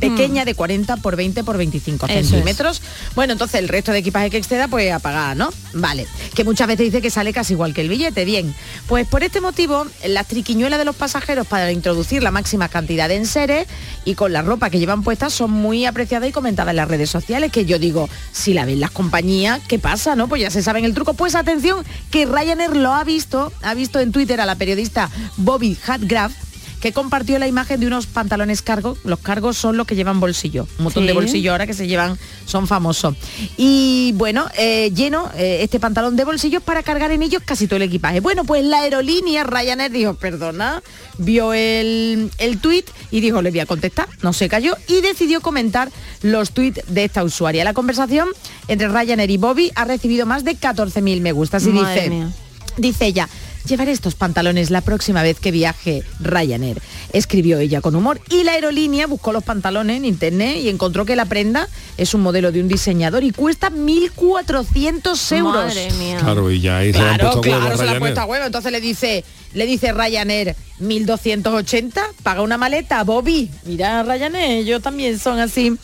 [0.00, 2.28] pequeña de 40 por 20 por 25 Eso es.
[2.28, 2.82] centímetros.
[3.14, 5.50] Bueno, entonces el resto de equipaje que exceda, pues a pagar, ¿no?
[5.74, 6.06] Vale.
[6.34, 8.24] Que muchas veces dice que sale casi igual que el billete.
[8.24, 8.54] Bien.
[8.86, 13.16] Pues por este motivo, las triquiñuelas de los pasajeros para introducir la máxima cantidad de
[13.16, 13.66] enseres
[14.04, 17.10] y con la ropa que llevan puestas son muy apreciadas y comentadas en las redes
[17.10, 17.52] sociales.
[17.52, 20.16] Que yo digo, si la ven las compañías, ¿qué pasa?
[20.16, 20.28] ¿No?
[20.28, 21.14] Pues ya se saben el truco.
[21.14, 25.76] Pues atención, que Ryanair lo ha visto, ha visto en Twitter a la periodista Bobby
[25.86, 26.32] Hatgraf
[26.80, 28.96] que compartió la imagen de unos pantalones cargo.
[29.04, 30.66] Los cargos son los que llevan bolsillo.
[30.78, 31.06] Un montón Sí.
[31.08, 33.14] de bolsillo ahora que se llevan, son famosos.
[33.56, 37.76] Y bueno, eh, lleno eh, este pantalón de bolsillos para cargar en ellos casi todo
[37.76, 38.20] el equipaje.
[38.20, 40.82] Bueno, pues la aerolínea Ryanair dijo, perdona,
[41.18, 44.08] vio el, el tuit y dijo, le voy a contestar.
[44.22, 45.90] No se cayó y decidió comentar
[46.22, 47.62] los tuits de esta usuaria.
[47.64, 48.28] La conversación
[48.68, 52.10] entre Ryanair y Bobby ha recibido más de 14.000 me gustas y Madre dice...
[52.10, 52.30] mía.
[52.76, 53.28] Dice ella,
[53.66, 56.80] llevaré estos pantalones la próxima vez que viaje Ryanair,
[57.12, 58.20] escribió ella con humor.
[58.30, 62.22] Y la aerolínea buscó los pantalones en internet y encontró que la prenda es un
[62.22, 65.54] modelo de un diseñador y cuesta 1.400 euros.
[65.54, 66.18] Madre mía.
[66.20, 67.94] Claro, y ya ahí se le han Claro, puesto huevos claro, a se la ha
[67.94, 68.00] Ryanair.
[68.00, 68.46] puesto a huevo.
[68.46, 73.50] Entonces le dice, le dice Ryanair 1280, paga una maleta, Bobby.
[73.64, 75.76] Mira, Ryanair, yo también son así.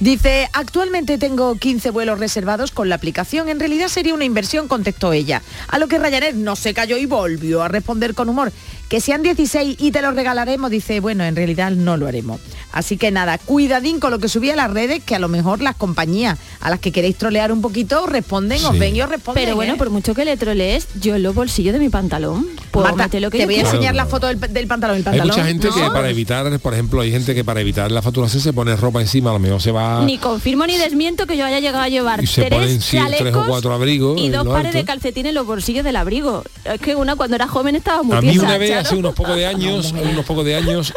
[0.00, 3.48] Dice, actualmente tengo 15 vuelos reservados con la aplicación.
[3.48, 5.42] En realidad sería una inversión, contestó ella.
[5.66, 8.52] A lo que Ryanair no se cayó y volvió a responder con humor.
[8.88, 12.40] Que sean 16 y te los regalaremos, dice, bueno, en realidad no lo haremos.
[12.72, 15.60] Así que nada, cuidadín con lo que subí a las redes, que a lo mejor
[15.60, 18.78] las compañías a las que queréis trolear un poquito os responden, os Sí.
[18.78, 19.44] ven y os responden.
[19.44, 19.76] Pero bueno, ¿eh?
[19.76, 23.30] por mucho que le trolees, yo en los bolsillos de mi pantalón puedo Marta, lo
[23.30, 24.96] que te voy a enseñar la foto del, del pantalón.
[24.98, 28.00] El Hay mucha gente que para evitar, por ejemplo, hay gente que para evitar la
[28.02, 30.02] facturación se pone ropa encima, a lo mejor se va...
[30.04, 32.98] Ni confirmo ni desmiento que yo haya llegado a llevar Y se tres ponen, sí,
[33.18, 34.78] tres o cuatro abrigos y dos pares alto.
[34.78, 36.42] de calcetines en los bolsillos del abrigo.
[36.64, 38.77] Es que una cuando era joven estaba muy A mí tiesa, una vez, Charo.
[38.78, 40.92] Hace unos pocos de años, unos pocos de años,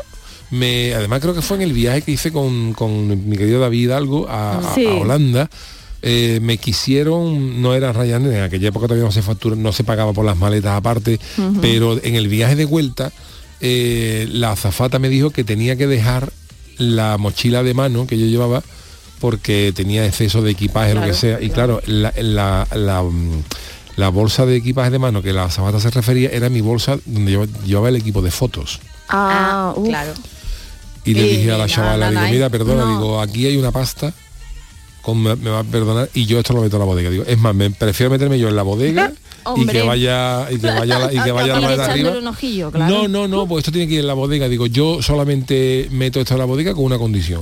[0.50, 3.84] me, además creo que fue en el viaje que hice con, con mi querido David
[3.86, 4.86] Hidalgo a, a- Sí.
[4.86, 5.50] a Holanda,
[6.02, 9.84] eh, me quisieron, no era Ryanair, en aquella época todavía no se factura, no se
[9.84, 11.20] pagaba por las maletas aparte,
[11.62, 13.12] pero en el viaje de vuelta,
[13.62, 16.32] eh, la azafata me dijo que tenía que dejar
[16.78, 18.64] la mochila de mano que yo llevaba
[19.20, 21.40] porque tenía exceso de equipaje, lo que sea.
[21.40, 23.44] Y claro, la, la- la, mm,
[23.98, 27.32] la bolsa de equipaje de mano que la azafata se refería era mi bolsa donde
[27.32, 28.80] yo llevaba el equipo de fotos.
[29.10, 29.88] Ah, uf.
[29.88, 30.14] claro.
[31.04, 32.92] Y le dije a la chavala, digo, mira, perdona, no.
[32.92, 34.14] digo, aquí hay una pasta,
[35.02, 37.10] con, me, me va a perdonar, y yo esto lo meto en la bodega.
[37.10, 39.12] Digo, es más, me prefiero meterme yo en la bodega
[39.56, 42.12] y que vaya y que vaya la- y que vaya la Ir mano de arriba.
[42.20, 42.94] un ojillo, claro.
[42.94, 44.48] No, no, no, pues esto tiene que ir en la bodega.
[44.48, 47.42] Digo, yo solamente meto esto en la bodega con una condición.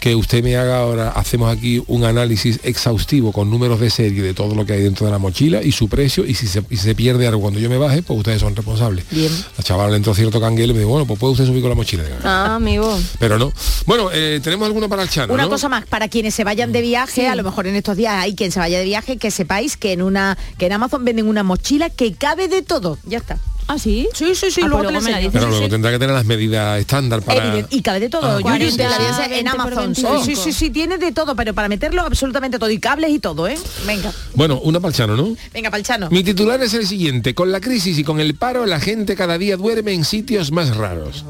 [0.00, 4.32] Que usted me haga ahora, hacemos aquí un análisis exhaustivo con números de serie de
[4.32, 6.76] todo lo que hay dentro de la mochila y su precio y si se, y
[6.76, 9.04] si se pierde algo cuando yo me baje, pues ustedes son responsables.
[9.10, 9.30] Bien.
[9.58, 11.68] La chavala le entró cierto canguelo y me dijo, bueno, pues puede usted subir con
[11.68, 12.02] la mochila.
[12.24, 12.98] Ah, amigo.
[13.18, 13.52] Pero no.
[13.84, 15.50] Bueno, eh, tenemos alguna para el Chano, Una ¿no?
[15.50, 18.34] cosa más, para quienes se vayan de viaje, a lo mejor en estos días hay
[18.34, 21.42] quien se vaya de viaje, que sepáis que en una que en Amazon venden una
[21.42, 22.98] mochila que cabe de todo.
[23.04, 23.38] Ya está.
[23.66, 24.08] ¿Ah, sí?
[24.14, 25.32] Sí, sí, sí, Ah, luego te luego me la enseño.
[25.32, 27.64] Pero luego tendrá que tener las medidas estándar para...
[27.70, 28.26] Y cabe de todo.
[28.26, 29.22] Ah, sí, te la sí.
[29.24, 29.94] en 20 por Amazon.
[29.94, 30.24] Sí, 25.
[30.24, 32.68] sí, sí, sí, tiene de todo, pero para meterlo absolutamente todo.
[32.70, 33.56] Y cables y todo, ¿eh?
[33.86, 35.36] Venga, Bueno, una para el Chano, ¿no?
[35.52, 36.08] venga, Palchano.
[36.10, 37.34] Mi titular es el siguiente.
[37.34, 40.76] Con la crisis y con el paro, la gente cada día duerme en sitios más
[40.76, 41.24] raros.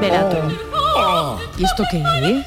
[0.00, 0.36] Verá tú.
[1.58, 2.46] ¿Y esto qué es?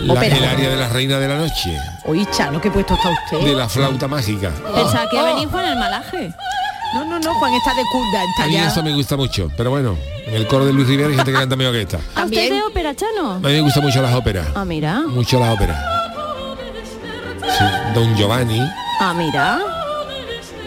[0.00, 3.46] La- el área de la reina de la noche, Oye, Chano, ¿qué puesto está usted?
[3.46, 4.50] de la flauta mágica.
[4.74, 5.24] Pensaba que Oh.
[5.24, 6.32] venís con el malaje.
[6.94, 8.68] No, no, no, Juan está de curda, está A mí ya.
[8.68, 9.96] esto me gusta mucho, pero bueno,
[10.26, 11.96] en el coro de Luis Rivera hay gente que canta mejor que esta.
[11.96, 12.50] ¿A usted También.
[12.54, 13.32] de ópera, Chano?
[13.32, 14.46] A mí me gustan mucho las óperas.
[14.54, 15.00] Ah, mira.
[15.06, 15.78] Mucho las óperas.
[17.42, 18.60] Sí, Don Giovanni,
[19.00, 19.58] Ah, mira.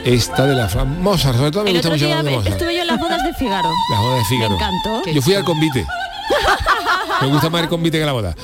[0.06, 0.68] esta de la.
[0.86, 2.54] Mozart, sobre todo me El gusta otro mucho día la de Mozart.
[2.54, 3.70] estuve yo en las bodas de Figaro.
[3.94, 4.50] La boda de Fígaro.
[4.50, 5.10] Me encantó.
[5.12, 5.86] Yo fui al convite.
[7.22, 8.36] Me gusta más el convite que la boda.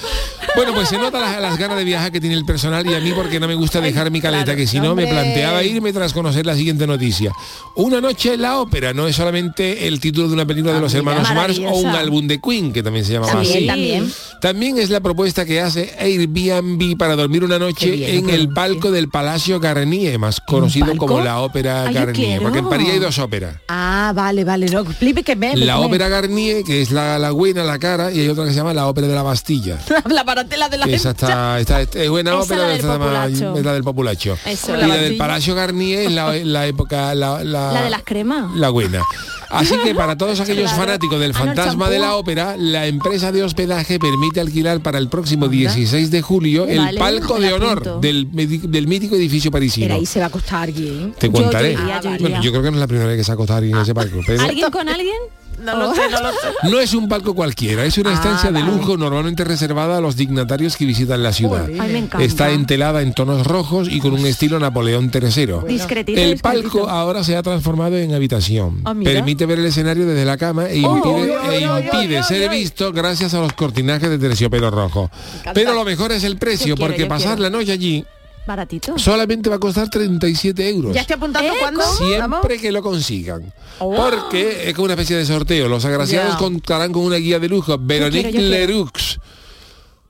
[0.56, 3.00] Bueno, pues se nota las, las ganas de viajar que tiene el personal y a
[3.00, 6.14] mí porque no me gusta dejar mi caleta, que si no me planteaba irme tras
[6.14, 7.32] conocer la siguiente noticia.
[7.76, 10.94] Una noche en la ópera no es solamente el título de una película de los
[10.94, 13.68] hermanos Mars o un álbum de Queen, que también se llamaba También, así.
[13.68, 14.14] también.
[14.42, 18.54] También es la propuesta que hace Airbnb para dormir una noche bien, en el bien.
[18.54, 23.00] palco del Palacio Garnier, más conocido como la Ópera Ay, Garnier, porque en París hay
[23.00, 23.56] dos óperas.
[23.68, 25.56] Ah, vale, vale, no, que me...
[25.58, 28.52] La me- ópera Garnier, que es la, la buena, la cara, y hay otra que
[28.52, 29.80] se llama la ópera de la Bastilla.
[30.10, 33.56] la baratela de la esa está, está- es buena ópera, la del populacho.
[33.58, 34.38] es la del populacho.
[34.46, 35.18] Eso, y la la del.
[35.18, 38.52] Palacio Garnier es la, la época, la, La de las cremas.
[38.56, 39.02] la buena.
[39.50, 40.86] Así que para todos aquellos Claro.
[40.86, 45.08] fanáticos del Ah, fantasma de la ópera, la empresa de hospedaje permite alquilar para el
[45.08, 49.86] próximo 16 de julio el palco de la honor del, del mítico edificio parisino.
[49.86, 51.14] Pero ahí se va a costar alguien.
[51.18, 51.74] Te Yo- contaré.
[51.74, 53.36] yo iría, yo Bueno, yo creo que no es la primera vez que se ha
[53.36, 54.20] acostado alguien en ese palco.
[54.26, 55.16] pero- ¿Alguien con alguien?
[55.64, 56.38] No lo sé, no lo sé.
[56.70, 58.72] No es un palco cualquiera, es una Ah, estancia de vale.
[58.76, 61.66] lujo normalmente reservada a los dignatarios que visitan la ciudad.
[61.80, 62.24] Ay, me encanta.
[62.24, 65.22] Está entelada en tonos rojos y con un estilo Napoleón III.
[65.68, 66.42] Discretito, El discretito.
[66.42, 68.82] palco ahora se ha transformado en habitación.
[68.86, 68.94] Ah.
[69.04, 72.18] Permite ver el escenario desde la cama e Oh, impide, oh, oh, e oh, impide
[72.18, 72.52] oh, oh, ser oh.
[72.52, 75.10] visto gracias a los cortinajes de terciopelo rojo.
[75.54, 77.44] Pero lo mejor es el precio, Yo porque pasar quiero.
[77.44, 78.06] la noche allí
[78.46, 78.98] Baratito.
[78.98, 80.94] solamente va a costar 37 euros.
[80.94, 81.58] Ya estoy apuntando ¿Eh?
[81.60, 81.82] cuándo.
[81.82, 81.98] Vamos.
[81.98, 83.54] Siempre que lo consigan.
[83.80, 85.68] Porque es como una especie de sorteo.
[85.68, 87.78] Los agraciados contarán con una guía de lujo.
[87.80, 88.68] Veronique quiero, yo quiero.
[88.68, 89.20] Leroux.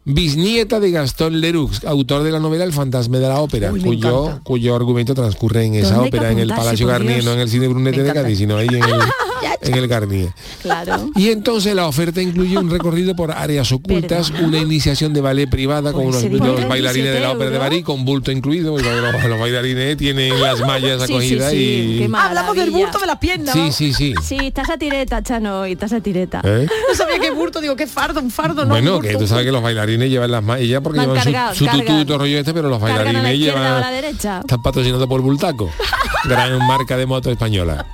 [0.08, 4.39] Bisnieta de Gastón Leroux, autor de la novela El fantasma de la ópera, Uy, cuyo,
[4.43, 7.39] cuyo argumento transcurre en esa ¿Dónde hay que ópera, en el Palacio Garnier, no en
[7.39, 8.13] el cine Brunete de.
[8.13, 8.84] Cádiz, sino ahí en el,
[9.62, 10.29] en el Garnier.
[10.62, 11.10] Claro.
[11.15, 14.47] Y entonces la oferta incluye un recorrido por áreas ocultas, Perdona.
[14.47, 17.60] una iniciación de ballet privada con Por unos, los bailarines de la 17 ópera de.
[17.60, 21.58] París con bulto incluido, y los, los bailarines tienen las mallas Sí, sí, acogidas sí,
[21.58, 21.97] y...
[21.99, 23.53] qué Hablamos del bulto de las piernas.
[23.53, 24.13] Sí, sí, sí.
[24.23, 26.41] Sí, estás a tireta, Chano, hoy, estás a tireta.
[26.43, 26.67] ¿Eh?
[26.89, 28.69] No sabía qué bulto, digo, qué fardo, un fardo, no.
[28.71, 31.58] bueno, que tú sabes que los bailarines llevan las mallas, porque Van llevan su- cargados,
[31.58, 33.81] su, tutú y todo rollo este, pero los Cargan a la bailarines o a llevan...
[33.81, 34.39] la derecha.
[34.39, 35.69] Están patrocinados por Bultaco,
[36.25, 37.86] gran marca de moto española.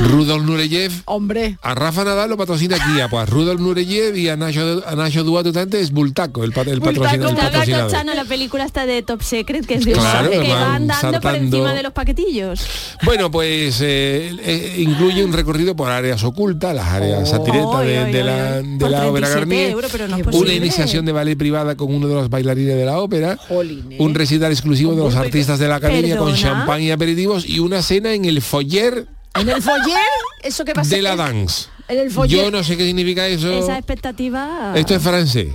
[0.00, 1.58] Rudolf Nureyev Hombre.
[1.62, 5.24] A Rafa Nadal lo patrocina Kia, pues a Rudolf Nureyev y a Nacho, a Nacho
[5.24, 7.90] Duatutante es Bultaco, el, el, Bultaco, patrocinador.
[7.90, 11.20] Chano la película esta de Top Secret, que es de Claro, que que van dando
[11.20, 11.56] por saltando.
[11.56, 12.66] encima de los paquetillos.
[13.04, 18.62] Bueno, pues eh, eh, incluye un recorrido por áreas ocultas, las áreas satiretas de, la,
[18.62, 21.76] de Por la ópera 37 Garnier, euros, pero no es una iniciación de ballet privada
[21.76, 23.96] con uno de los bailarines de la ópera, Jolín, ¿eh?
[23.98, 27.82] un recital exclusivo de los artistas de la academia con champán y aperitivos y una
[27.82, 29.98] cena en el foyer ¿En el foyer?
[30.42, 30.94] ¿Eso qué pasa?
[30.94, 31.66] de la dance.
[31.88, 32.44] En el foyer.
[32.44, 33.50] Yo no sé qué significa eso.
[33.52, 34.72] Esa expectativa.
[34.76, 35.54] Esto es francés.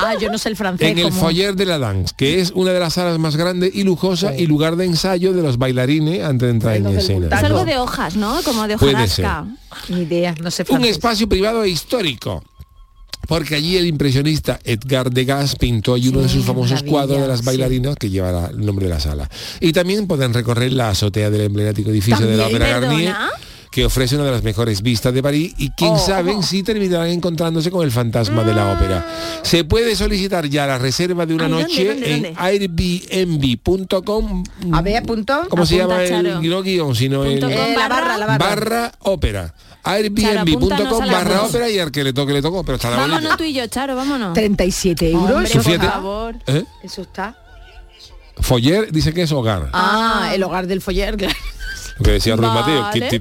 [0.00, 0.88] Ah, yo no sé el francés.
[0.90, 1.20] En el ¿cómo?
[1.20, 4.46] foyer de la dance, que es una de las salas más grandes y lujosas y
[4.46, 7.26] lugar de ensayo de los bailarines antes de entrar en escena.
[7.28, 8.42] es algo de hojas, ¿no?
[8.44, 9.46] Como de Puede hojarasca.
[9.88, 10.90] Ni idea, no sé Un francés.
[10.90, 12.42] espacio privado e histórico.
[13.28, 17.38] Porque allí el impresionista Edgar Degas pintó allí uno de sus famosos cuadros de las
[17.40, 17.46] sí.
[17.46, 19.28] bailarinas que lleva el nombre de la sala.
[19.60, 22.46] Y también pueden recorrer la azotea del emblemático edificio de la.
[22.48, 23.14] Ópera Garnier,
[23.70, 25.98] que ofrece una de las mejores vistas de París y quién Oh.
[25.98, 29.06] sabe si terminarán encontrándose con el fantasma de la ópera.
[29.42, 32.34] Se puede solicitar ya la reserva de una Ay, ¿dónde, noche dónde, en
[33.32, 34.44] airbnb.com.
[34.72, 35.42] A ver, apunto.
[35.48, 37.42] ¿Cómo se llama el no guion, sino el.
[37.42, 38.38] Eh, la barra, la barra.
[38.46, 39.54] barra ópera?
[39.84, 43.36] airbnb.com barra ópera y al que le toque le tocó, pero está la Vámonos bonita.
[43.36, 44.32] tú y yo, Charo, vámonos.
[44.34, 45.30] 37 euros.
[45.54, 46.34] Hombre, por favor.
[46.46, 46.64] ¿Eh?
[46.82, 47.36] Eso está.
[48.40, 49.68] Foller dice que es hogar.
[49.72, 51.34] Ah, el hogar del foller, claro.
[51.98, 53.16] Lo que decía Ruiz Mateo, que leche.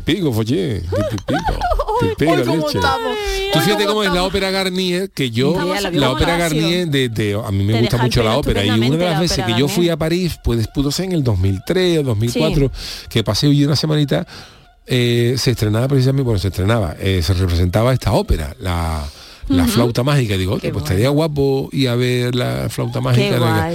[2.68, 3.18] estamos.
[3.54, 5.54] Tú fíjate cómo es la ópera Garnier, que yo,
[5.92, 6.38] la ópera.
[6.38, 9.20] Garnier, de, de- a mí me gusta mucho la ópera y una de las la
[9.20, 9.92] veces que yo fui Garnier.
[9.94, 12.72] a París, pues pudo ser en el 2003 o 2004,
[13.10, 14.26] que pasé hoy una semanita,
[14.94, 19.04] eh, se estrenaba precisamente, bueno, se estrenaba, eh, se representaba esta ópera, la...
[19.48, 23.70] La flauta mágica, digo, "Oye, pues estaría guapo ir a ver la flauta mágica.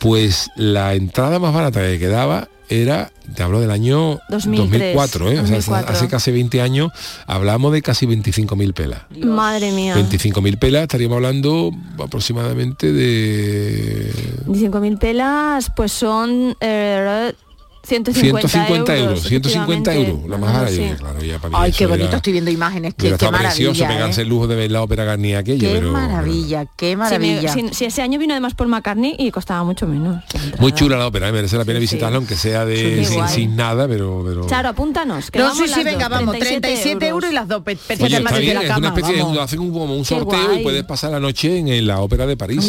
[0.00, 5.40] Pues la entrada más barata que quedaba era, te hablo del año 2003, 2004, ¿eh?
[5.40, 5.94] O sea, 2004.
[5.94, 6.90] hace casi 20 años
[7.26, 9.02] hablamos de casi 25.000 pelas.
[9.24, 9.94] Madre mía.
[9.94, 11.70] 25.000 pelas, estaríamos hablando
[12.02, 14.12] aproximadamente de
[14.48, 17.32] 25.000 pelas, pues son eh,
[17.90, 20.10] 150, 150 euros, 150 efectivamente.
[20.10, 20.70] euros, la más barata.
[20.74, 20.90] sí.
[20.98, 23.72] Claro, ya para mí Ay, qué era- bonito, estoy viendo imágenes, qué, qué estado precioso
[23.80, 23.88] maravilla.
[23.88, 24.24] pegarse ¿eh?
[24.24, 27.52] el lujo de ver la ópera Garnier aquella, Qué pero maravilla, qué Sí, me- maravilla.
[27.72, 30.22] sí, ese año vino además Paul McCartney y costaba mucho menos.
[30.58, 31.32] muy chula la ópera, ¿eh?
[31.32, 32.74] merece la pena visitarla, aunque sea de
[33.08, 35.30] qué sin, nada, pero, pero Charo, apúntanos.
[35.30, 38.38] Que No, vamos sí, venga, vamos, 37 euros y las dos pe- Oye, perfectamente está
[38.38, 38.78] de la es cama.
[38.78, 41.86] una especie de, hacen un, como un Qué sorteo y puedes pasar la noche en,
[41.86, 42.60] la ópera de París.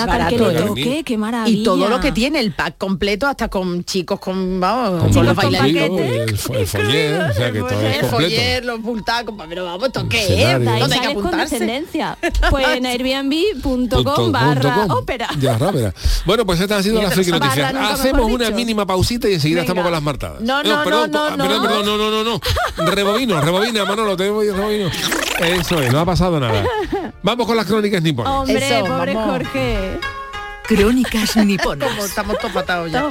[1.05, 1.47] Qué maravilla.
[1.59, 5.25] Y todo lo que tiene, el pack completo, hasta con chicos con, vamos, Con con
[5.25, 5.89] los bailarines.
[5.91, 8.09] el, el foller, o sea que todo es El completo.
[8.09, 10.29] foller, los bultacos, pero vamos, ¿esto qué es?
[10.29, 10.59] Escenario.
[10.59, 11.83] De ahí ¿Dónde hay que apuntarse?
[12.49, 15.27] Pues en airbnb.com barra ópera.
[15.39, 15.93] Ya, rápera.
[16.25, 17.73] Bueno, pues estas han sido las friki noticias.
[17.73, 20.41] Hacemos una mínima pausita y enseguida estamos con las martadas.
[20.41, 21.43] No, no, no, ah, no, no.
[21.43, 22.91] perdón, no, no, no, no.
[22.91, 24.89] Rebobino, rebobina, Manolo, te voy rebobino.
[25.39, 26.63] Eso es, no ha pasado nada.
[27.23, 28.31] Vamos con las crónicas niponas.
[28.33, 29.31] Hombre, Eso, pobre vamos.
[29.31, 29.99] Jorge.
[30.63, 31.89] Crónicas niponas.
[31.89, 33.07] Como estamos todos patados ya.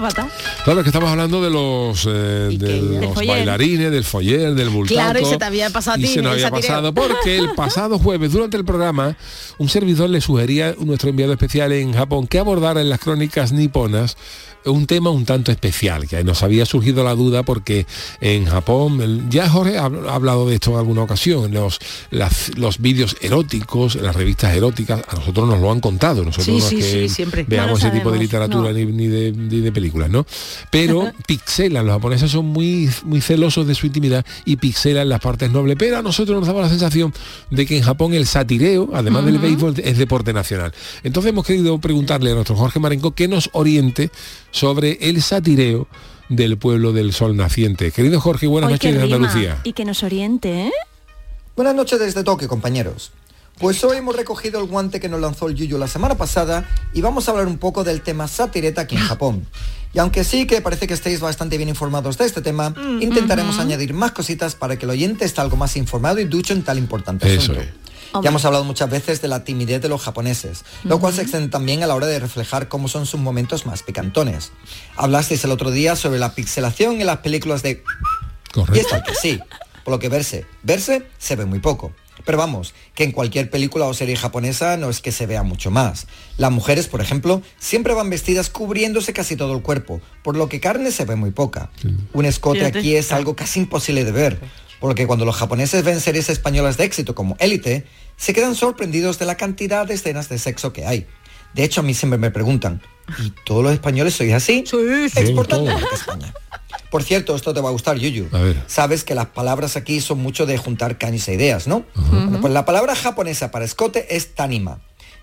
[0.65, 4.95] Claro que estamos hablando de los, eh, de los bailarines, del foller, del bultaco.
[4.95, 7.51] Claro, y se te había pasado a Y ti, se nos había pasado porque el
[7.57, 9.17] pasado jueves, durante el programa,
[9.59, 13.53] un servidor le sugería a nuestro enviado especial en Japón que abordara en las crónicas
[13.53, 14.17] niponas
[14.67, 17.87] un tema un tanto especial, que nos había surgido la duda porque
[18.21, 21.79] en Japón, ya Jorge ha ha hablado de esto en alguna ocasión, los,
[22.11, 26.53] las- los vídeos eróticos, las revistas eróticas, a nosotros nos lo han contado, nosotros Sí,
[26.53, 27.45] no es sí, que sí, siempre.
[27.49, 28.73] veamos No ese tipo de literatura no.
[28.79, 30.27] ni, ni de, ni de películas, ¿no?
[30.71, 35.51] Pero pixelan, los japoneses son muy, muy celosos de su intimidad y pixelan las partes
[35.51, 37.13] nobles, pero a nosotros nos daba la sensación
[37.51, 40.73] de que en Japón el satireo, además del béisbol, es deporte nacional.
[41.03, 44.11] Entonces hemos querido preguntarle a nuestro Jorge Marenco que nos oriente
[44.51, 45.87] sobre el satireo
[46.29, 47.91] del pueblo del sol naciente.
[47.91, 49.17] Querido Jorge, buenas Hoy noches que de rima.
[49.17, 49.61] Andalucía.
[49.65, 50.73] Y que nos oriente, ¿eh?
[51.57, 53.13] Buenas noches desde Tokio, compañeros.
[53.59, 57.03] Pues hoy hemos recogido el guante que nos lanzó el Yuyu la semana pasada y
[57.03, 59.47] vamos a hablar un poco del tema satireta aquí en Japón.
[59.93, 63.93] Y aunque sí que parece que estéis bastante bien informados de este tema, intentaremos añadir
[63.93, 67.27] más cositas para que el oyente esté algo más informado y ducho en tal importante
[67.27, 67.61] Eso asunto.
[67.63, 67.69] es.
[68.23, 71.49] Ya hemos hablado muchas veces de la timidez de los japoneses, lo cual se extiende
[71.49, 74.53] también a la hora de reflejar cómo son sus momentos más picantones.
[74.97, 77.85] Hablasteis el otro día sobre la pixelación en las películas de
[78.75, 79.39] y es tal que sí,
[79.85, 81.93] por lo que verse, verse se ve muy poco.
[82.25, 85.71] Pero vamos, que en cualquier película o serie japonesa no es que se vea mucho
[85.71, 86.07] más.
[86.37, 90.61] Las mujeres, por ejemplo, siempre van vestidas cubriéndose casi todo el cuerpo, por lo que
[90.61, 91.71] carne se ve muy poca.
[92.13, 92.79] Un escote Fíjate.
[92.79, 94.41] aquí es algo casi imposible de ver,
[94.81, 98.55] por lo que cuando los japoneses ven series españolas de éxito como Élite, se quedan
[98.55, 101.07] sorprendidos de la cantidad de escenas de sexo que hay.
[101.55, 102.81] De hecho, a mí siempre me preguntan,
[103.19, 104.65] ¿y todos los españoles sois así?
[105.15, 105.81] Exportando todos.
[105.81, 106.35] marca España.
[106.91, 108.29] Por cierto, esto te va a gustar, Yuyu.
[108.33, 108.63] A ver.
[108.67, 111.85] Sabes que las palabras aquí son mucho de juntar cañas e ideas, ¿no?
[111.95, 114.81] Bueno, pues la palabra japonesa para escote es tanima,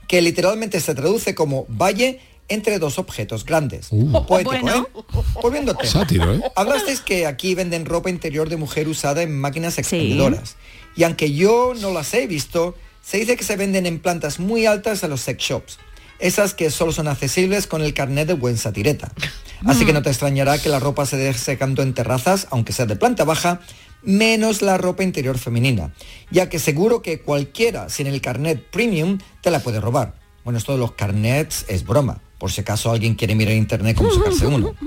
[0.08, 3.90] que literalmente se traduce como valle entre dos objetos grandes.
[4.28, 4.88] Poético, Bueno.
[4.96, 5.02] ¿eh?
[5.42, 5.92] Volviendo al tema.
[5.92, 6.42] Sátiro, ¿eh?
[6.56, 10.56] Hablasteis que aquí venden ropa interior de mujer usada en máquinas expendedoras.
[10.96, 14.66] Y aunque yo no las he visto, se dice que se venden en plantas muy
[14.66, 15.78] altas a los sex shops.
[16.20, 19.12] Esas que solo son accesibles con el carnet de buen satireta.
[19.66, 22.86] Así que no te extrañará que la ropa se deje secando en terrazas, aunque sea
[22.86, 23.62] de planta baja,
[24.04, 25.94] menos la ropa interior femenina,
[26.32, 30.16] ya que seguro que cualquiera sin el carnet premium te la puede robar.
[30.44, 33.98] Bueno, esto de los carnets es broma, por si acaso alguien quiere mirar en internet
[33.98, 34.76] cómo sacarse uno.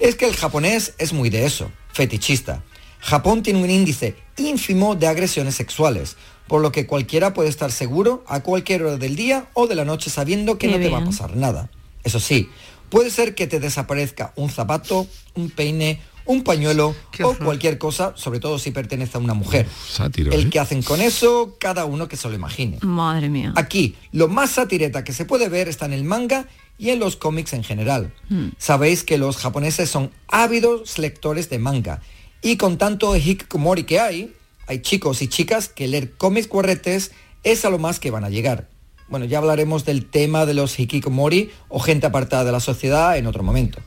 [0.00, 2.64] Es que el japonés es muy de eso, fetichista.
[2.98, 6.16] Japón tiene un índice ínfimo de agresiones sexuales,
[6.48, 9.84] por lo que cualquiera puede estar seguro a cualquier hora del día o de la
[9.84, 11.70] noche sabiendo que Qué no te va a pasar nada.
[12.02, 12.50] Eso sí,
[12.90, 18.40] puede ser que te desaparezca un zapato, un peine, un pañuelo o cualquier cosa, sobre
[18.40, 19.66] todo si pertenece a una mujer.
[19.88, 20.50] Sátiro, El ¿eh?
[20.50, 22.78] que hacen con eso, cada uno que se lo imagine.
[22.82, 23.52] Madre mía.
[23.56, 26.46] Aquí, lo más satireta que se puede ver está en el manga
[26.78, 28.12] y en los cómics en general.
[28.58, 32.00] Sabéis que los japoneses son ávidos lectores de manga
[32.42, 34.34] y con tanto hikikomori que hay,
[34.66, 38.30] hay chicos y chicas que leer cómics guarretes es a lo más que van a
[38.30, 38.68] llegar.
[39.08, 43.26] Bueno, ya hablaremos del tema de los hikikomori o gente apartada de la sociedad en
[43.26, 43.78] otro momento.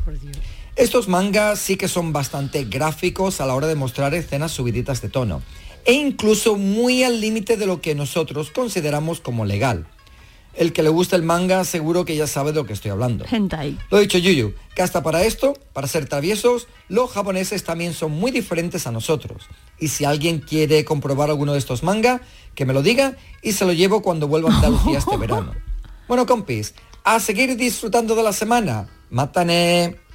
[0.78, 5.10] Estos mangas sí que son bastante gráficos a la hora de mostrar escenas subiditas de
[5.10, 5.42] tono
[5.86, 9.88] e incluso muy al límite de lo que nosotros consideramos como legal.
[10.54, 13.26] El que le gusta el manga seguro que ya sabe de lo que estoy hablando.
[13.30, 13.76] Hentai.
[13.90, 18.12] Lo he dicho Yuyu, que hasta para esto, para ser traviesos, los japoneses también son
[18.12, 19.44] muy diferentes a nosotros.
[19.80, 22.22] Y si alguien quiere comprobar alguno de estos manga,
[22.54, 25.56] que me lo diga y se lo llevo cuando vuelva a Andalucía este verano.
[26.08, 28.90] Bueno, compis, a seguir disfrutando de la semana.
[29.10, 30.07] Mátane.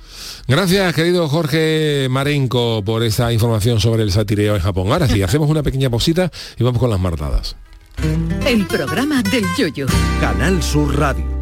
[0.48, 4.92] Gracias, querido Jorge Marenco, por esa información sobre el satireo en Japón.
[4.92, 7.56] Ahora sí, hacemos una pequeña pausita y vamos con las martadas.
[8.46, 9.86] El programa del yoyo.
[10.20, 11.41] Canal Sur Radio.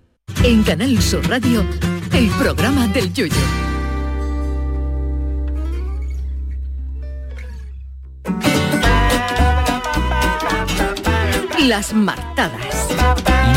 [0.43, 1.63] En Canal Sur Radio,
[2.13, 3.70] el programa del yoyo.
[11.71, 12.89] Las martadas.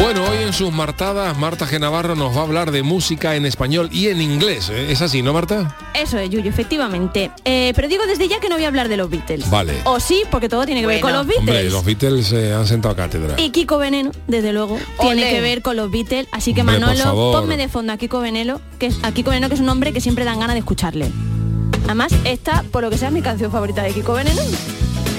[0.01, 1.81] Bueno, hoy en sus martadas, Marta G.
[1.81, 4.71] Navarro nos va a hablar de música en español y en inglés.
[4.71, 4.93] ¿eh?
[4.93, 5.77] ¿Es así, no, Marta?
[5.95, 7.33] Eso es, Yuyo, efectivamente.
[7.45, 9.51] Eh, pero digo desde ya que no voy a hablar de los Beatles.
[9.51, 9.73] Vale.
[9.83, 11.41] O sí, porque todo tiene que ver con los Beatles.
[11.41, 13.35] Hombre, los Beatles se han sentado a cátedra.
[13.37, 16.29] Y Kiko Veneno, desde luego, tiene que ver con los Beatles.
[16.31, 19.49] Así que Hombre, Manolo, ponme de fondo a Kiko Veneno, que es, a Kiko Veneno,
[19.49, 21.11] que es un hombre que siempre dan ganas de escucharle.
[21.87, 24.41] Además, esta, por lo que sea, es mi canción favorita de Kiko Veneno.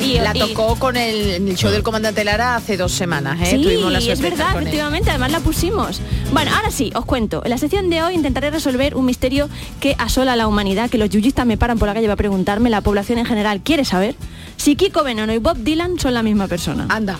[0.01, 3.51] Y La tocó con el, show del comandante Lara hace dos semanas, ¿eh?
[3.51, 6.01] Sí, Tuvimos la es verdad, efectivamente, además la pusimos.
[6.31, 7.41] Bueno, ahora sí, os cuento.
[7.43, 10.97] En la sección de hoy intentaré resolver un misterio que asola a la humanidad, que
[10.97, 14.15] los yuyistas me paran por la calle para preguntarme, la población en general quiere saber
[14.57, 16.87] si Kiko Veneno y Bob Dylan son la misma persona.
[16.89, 17.19] Anda.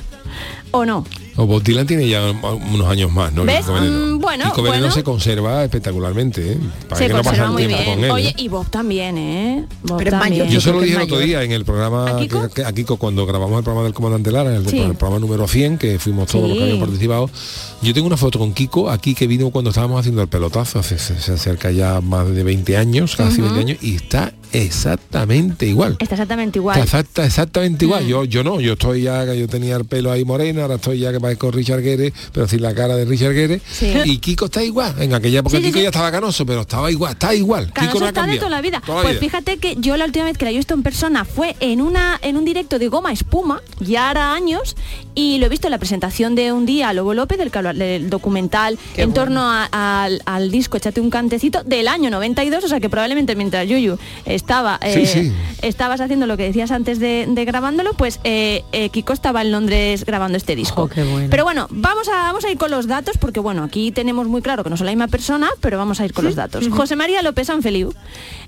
[0.72, 1.06] ¿O no?
[1.38, 3.44] O Bob Dylan tiene ya unos años más, ¿no?
[3.44, 3.66] ¿Ves?
[3.68, 4.92] Mm, bueno, Kiko Veneno bueno.
[4.92, 6.58] se conserva espectacularmente, ¿eh?
[6.88, 7.96] Para Se que no pasa muy tiempo bien.
[7.96, 8.12] con él.
[8.12, 8.34] Oye, ¿eh?
[8.38, 9.66] y Bob también, ¿eh?
[9.84, 10.44] Bob Pero es también.
[10.44, 12.42] mayor, Yo se lo dije el otro día en el programa ¿A Kiko?
[12.48, 14.80] que- que- a Kiko cuando grabamos el programa del comandante Lara, el, Sí.
[14.80, 16.64] el programa número 100, que fuimos todos los que Sí.
[16.64, 17.30] habíamos participado.
[17.82, 20.98] Yo tengo una foto con Kiko aquí que vino cuando estábamos haciendo el pelotazo, hace,
[20.98, 23.54] se, se acerca ya más de 20 años, casi Ujú.
[23.54, 24.32] 20 años, y está
[24.64, 25.98] exactamente igual.
[26.00, 26.80] Está exactamente igual.
[26.80, 28.04] Está exacta- exactamente igual.
[28.04, 28.08] Mm.
[28.08, 31.12] Yo, yo no, yo estoy ya, yo tenía el pelo ahí moreno, ahora estoy ya
[31.12, 33.62] que parezco Richard Gere, pero sin la cara de Richard Gere.
[33.72, 33.94] Sí.
[34.06, 34.94] Y Kiko está igual.
[35.02, 35.84] En aquella época Sí, Kiko sí.
[35.84, 37.72] ya estaba canoso, pero estaba igual, está igual.
[37.74, 38.82] Canoso Kiko no ha está de toda la vida.
[38.86, 39.22] Toda pues vida.
[39.22, 42.20] fíjate que yo la última vez que la he visto en persona fue en una
[42.22, 44.76] en un directo de Goma Espuma, ya hará años,
[45.16, 48.10] y lo he visto en la presentación de un día a Lobo López, del, del
[48.10, 49.24] documental Qué en bueno.
[49.26, 49.66] torno a-
[50.04, 53.98] al, al disco Échate un cantecito del año 92, o sea que probablemente mientras Yuyu
[54.46, 55.34] estaba eh, Sí, sí.
[55.64, 59.52] estabas haciendo lo que decías antes de, de grabándolo, pues eh, eh, Kiko estaba en
[59.52, 60.84] Londres grabando este disco.
[60.84, 61.28] Jo, qué bueno.
[61.32, 64.44] Pero bueno, vamos a, vamos a ir con los datos, porque bueno, aquí tenemos muy
[64.44, 66.68] claro que no son la misma persona, pero vamos a ir con los datos.
[66.70, 67.92] José María López Sanfeliu,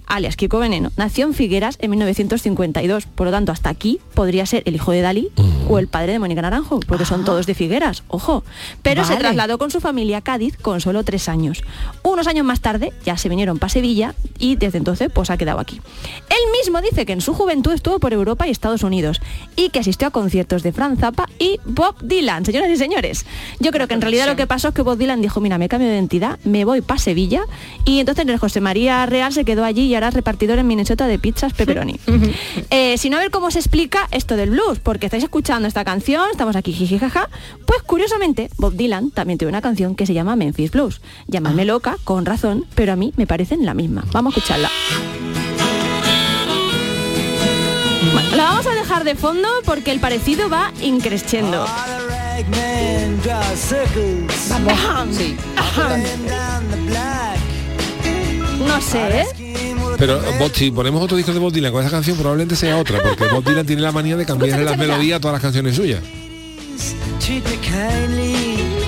[0.07, 4.63] alias Kiko Veneno, nació en Figueras en 1952, por lo tanto hasta aquí podría ser
[4.65, 5.29] el hijo de Dalí
[5.69, 8.43] o el padre de Mónica Naranjo, porque son todos de Figueras, ojo.
[8.81, 11.61] Pero se trasladó con su familia a Cádiz con solo tres años.
[12.03, 15.59] Unos años más tarde ya se vinieron para Sevilla y desde entonces pues ha quedado
[15.59, 15.81] aquí.
[16.29, 19.21] Él mismo dice que en su juventud estuvo por Europa y Estados Unidos
[19.55, 23.25] y que asistió a conciertos de Franz Zappa y Bob Dylan, señoras y señores.
[23.59, 25.67] Yo creo que en realidad lo que pasó es que Bob Dylan dijo, mira, me
[25.69, 27.43] cambio de identidad, me voy para Sevilla
[27.85, 31.19] y entonces el José María Real se quedó allí y es repartidor en Minnesota de
[31.19, 31.99] pizzas pepperoni.
[32.69, 35.85] Eh, si no a ver cómo se explica esto del blues, porque estáis escuchando esta
[35.85, 37.29] canción, estamos aquí jiji jaja,
[37.65, 41.01] pues curiosamente Bob Dylan también tiene una canción que se llama Memphis Blues.
[41.27, 44.05] Llamadme loca, con razón, pero a mí me parecen la misma.
[44.11, 44.69] Vamos a escucharla.
[48.13, 51.65] Bueno, la vamos a dejar de fondo porque el parecido va increciendo.
[54.49, 55.15] Vamos.
[55.15, 55.35] Sí.
[58.59, 59.76] No sé, ¿eh?
[59.97, 63.01] Pero Bob- si ponemos otro disco de Bob Dylan con esa canción probablemente sea otra,
[63.01, 66.01] porque Bob Dylan tiene la manía de cambiarle las melodías a todas las canciones suyas.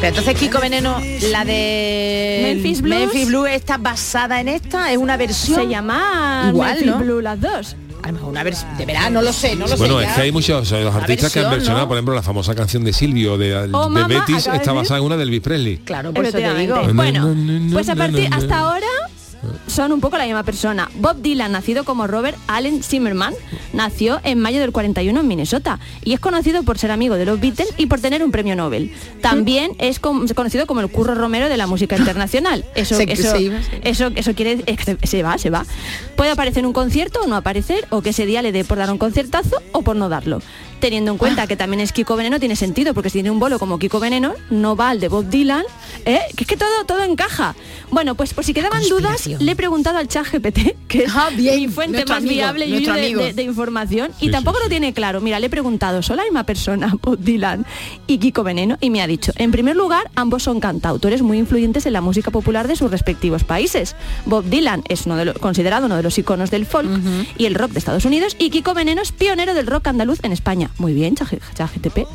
[0.02, 0.98] Pero entonces Kiko Veneno,
[1.32, 3.00] la de Memphis Blues.
[3.00, 5.60] Memphis Blues está basada en esta, es una versión.
[5.62, 7.00] Se llama Igual, Memphis ¿no?
[7.00, 7.76] Blue las dos.
[8.02, 8.78] A lo mejor una versión.
[8.78, 10.04] De verdad, no lo sé, no lo Bueno, sé.
[10.06, 10.16] es ya.
[10.16, 11.88] que hay muchos los artistas que han versionado, ¿no?
[11.90, 15.06] por ejemplo, la famosa canción de Silvio de, de Oh, mamá, Betis está basada en
[15.06, 15.78] una de Elvis Presley.
[15.80, 16.82] Claro, por eso te digo.
[16.94, 17.36] Bueno,
[17.74, 18.88] pues a partir hasta ahora
[19.68, 20.90] son un poco la misma persona.
[20.96, 23.34] Bob Dylan, nacido como Robert Allen Zimmerman,
[23.74, 27.40] nació en mayo del 41 en Minnesota y es conocido por ser amigo de los
[27.40, 28.92] Beatles y por tener un premio Nobel.
[29.22, 32.66] También es conocido como el Curro Romero de la música internacional.
[32.76, 34.64] Eso, Se- eso, se iba, eso, eso quiere
[35.04, 35.66] se va, se va.
[36.16, 38.78] Puede aparecer en un concierto o no aparecer, o que ese día le dé por
[38.78, 40.42] dar un concertazo o por no darlo.
[40.80, 43.60] Teniendo en cuenta que también es Kiko Veneno, tiene sentido, porque si tiene un bolo
[43.60, 45.64] como Kiko Veneno, no va al de Bob Dylan,
[46.06, 46.20] ¿eh?
[46.36, 47.56] que es que todo, todo encaja.
[47.92, 51.14] Bueno, pues por si quedaban dudas, le he preguntado al chat GPT, que es
[51.58, 54.94] mi fuente más amigo, viable y de, de- de información, y Sí, tampoco lo tiene
[54.94, 55.20] claro.
[55.22, 57.66] Mira, le he preguntado, ¿son la misma persona, Bob Dylan
[58.08, 58.78] y Kiko Veneno?
[58.80, 62.32] Y me ha dicho, en primer lugar, ambos son cantautores muy influyentes en la música
[62.32, 63.96] popular de sus respectivos países.
[64.26, 66.88] Bob Dylan es uno de los, considerado uno de los iconos del folk
[67.38, 70.32] y el rock de Estados Unidos y Kiko Veneno es pionero del rock andaluz en
[70.32, 70.69] España.
[70.78, 72.08] Muy bien, ChatGTP.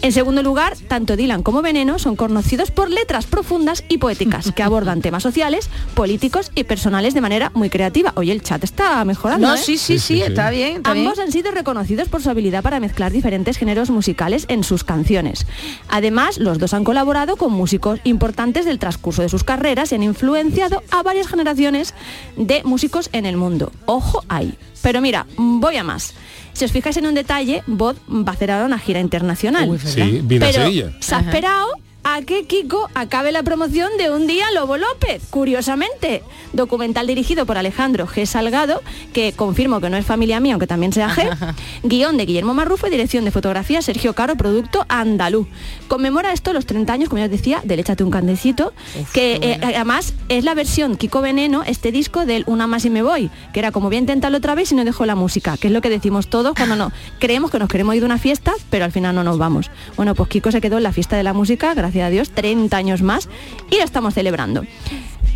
[0.00, 4.62] En segundo lugar, tanto Dylan como Veneno son conocidos por letras profundas y poéticas que
[4.62, 8.12] abordan temas sociales, políticos y personales de manera muy creativa.
[8.14, 9.48] Oye, el chat está mejorando.
[9.48, 9.58] No, ¿eh?
[9.58, 11.26] sí, sí, sí, está bien, está Ambos bien.
[11.26, 15.46] han sido reconocidos por su habilidad para mezclar diferentes géneros musicales en sus canciones.
[15.88, 20.04] Además, los dos han colaborado con músicos importantes del transcurso de sus carreras y han
[20.04, 21.92] influenciado a varias generaciones
[22.36, 23.72] de músicos en el mundo.
[23.86, 24.56] Ojo ahí.
[24.80, 26.14] Pero mira, voy a más.
[26.58, 29.78] Si os fijáis en un detalle, Bob va a hacer ahora una gira internacional.
[29.78, 30.90] Sí, vino a Pero Sevilla.
[30.98, 31.68] se ha esperado
[32.10, 36.22] a que Kiko acabe la promoción de Un día Lobo López, curiosamente.
[36.54, 38.24] Documental dirigido por Alejandro G.
[38.24, 38.80] Salgado,
[39.12, 41.54] que confirmo que no es familia mía, aunque también sea G.
[41.82, 45.48] Guión de Guillermo Marrufo y dirección de fotografía Sergio Caro, producto andaluz.
[45.86, 48.72] Conmemora esto los 30 años, como ya os decía, del Échate un candecito,
[49.12, 53.02] que eh, además es la versión Kiko Veneno, este disco del Una más y me
[53.02, 55.66] voy, que era como voy a intentarlo otra vez y no dejo la música, que
[55.66, 58.54] es lo que decimos todos cuando no creemos que nos queremos ir de una fiesta,
[58.70, 59.70] pero al final no nos vamos.
[59.96, 62.76] Bueno, pues Kiko se quedó en la fiesta de la música, gracias a Dios, 30
[62.76, 63.28] años más
[63.70, 64.64] y lo estamos celebrando.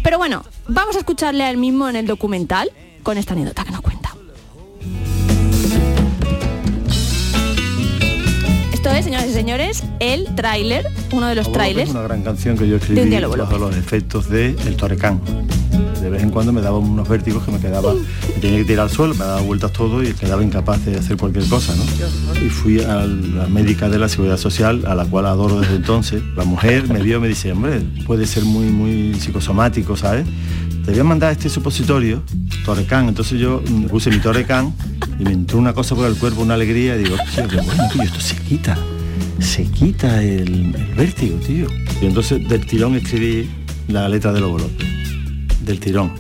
[0.03, 2.71] Pero bueno, vamos a escucharle a él mismo en el documental
[3.03, 4.02] con esta anécdota que nos cuenta.
[9.03, 11.89] Es, señoras y señores, el tráiler, uno de los trailers.
[11.89, 14.51] Es una gran canción que yo de escribí Un día Lobo bajo los efectos de
[14.67, 15.21] El Torrecán.
[16.01, 18.85] De vez en cuando me daba unos vértigos que me quedaba, me tenía que tirar
[18.87, 21.85] al suelo, me daba vueltas todo y quedaba incapaz de hacer cualquier cosa, ¿no?
[22.45, 26.23] Y fui a la médica de la Seguridad Social, a la cual adoro desde entonces.
[26.37, 30.27] La mujer me vio y me dice, hombre, puede ser muy, muy psicosomático, ¿sabes?
[30.85, 32.23] Te voy a mandar este supositorio,
[32.65, 33.09] Torrecán.
[33.09, 34.75] Entonces yo puse mi Torrecán
[35.19, 38.03] y me entró una cosa por el cuerpo, una alegría, y digo, qué bueno, tío,
[38.03, 38.77] esto se quita
[39.39, 41.67] se quita el, el vértigo, tío.
[42.01, 43.49] Y entonces del tirón escribí
[43.89, 44.87] la letra de Lobo López.
[45.65, 46.13] Del tirón.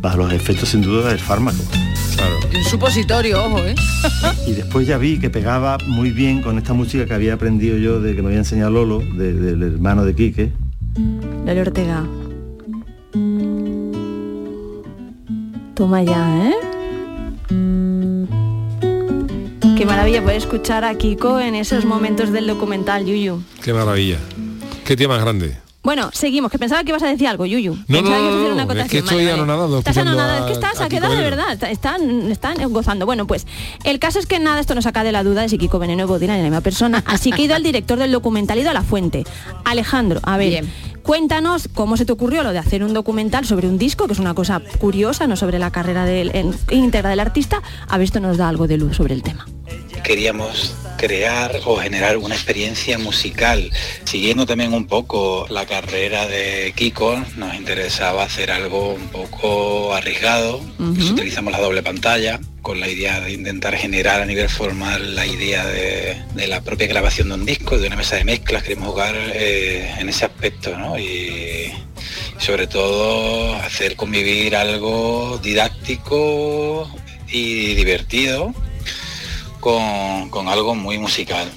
[0.00, 1.58] Bajo los efectos sin duda del fármaco.
[2.54, 3.74] Un supositorio, ojo, ¿eh?
[4.46, 8.00] Y después ya vi que pegaba muy bien con esta música que había aprendido yo
[8.00, 10.52] de que me había enseñado Lolo, de- del hermano de Quique.
[11.46, 12.04] Lolo Ortega.
[15.74, 16.54] Toma ya, ¿eh?
[19.80, 23.42] Qué maravilla poder escuchar a Kiko en esos momentos del documental, Yuyu.
[23.64, 24.18] Qué maravilla.
[24.84, 25.56] Qué tía más grande.
[25.82, 27.76] Bueno, seguimos, que pensaba que ibas a decir algo, Yuyu.
[27.88, 29.42] No, Pensaba no, que ibas a no, hacer una no, es que estoy Vale, vale.
[29.42, 32.30] anonadado Estás anonadado, a- es que estás, a ha Kiko quedado de verdad, está- están,
[32.30, 33.06] están gozando.
[33.06, 33.46] Bueno, pues
[33.84, 36.06] el caso es que nada, esto nos saca de la duda de si Kiko Veneno
[36.18, 38.68] Dylan es la misma persona, así que he ido al director del documental, he ido
[38.68, 39.24] a la fuente.
[39.64, 40.66] Alejandro, a ver,
[41.02, 44.18] cuéntanos cómo se te ocurrió lo de hacer un documental sobre un disco, que es
[44.18, 48.20] una cosa curiosa, no sobre la carrera del, en- íntegra del artista, a ver esto
[48.20, 49.46] nos da algo de luz sobre el tema.
[50.10, 53.70] Queríamos crear o generar una experiencia musical.
[54.02, 60.58] Siguiendo también un poco la carrera de Kiko, nos interesaba hacer algo un poco arriesgado.
[60.78, 65.14] Por eso utilizamos la doble pantalla con la idea de intentar generar a nivel formal
[65.14, 68.64] la idea de, de la propia grabación de un disco, de una mesa de mezclas.
[68.64, 70.98] Queremos jugar eh, en ese aspecto, ¿no?
[70.98, 71.72] Y
[72.38, 76.90] sobre todo hacer convivir algo didáctico
[77.28, 78.52] y divertido
[79.60, 81.48] con, con algo muy musical.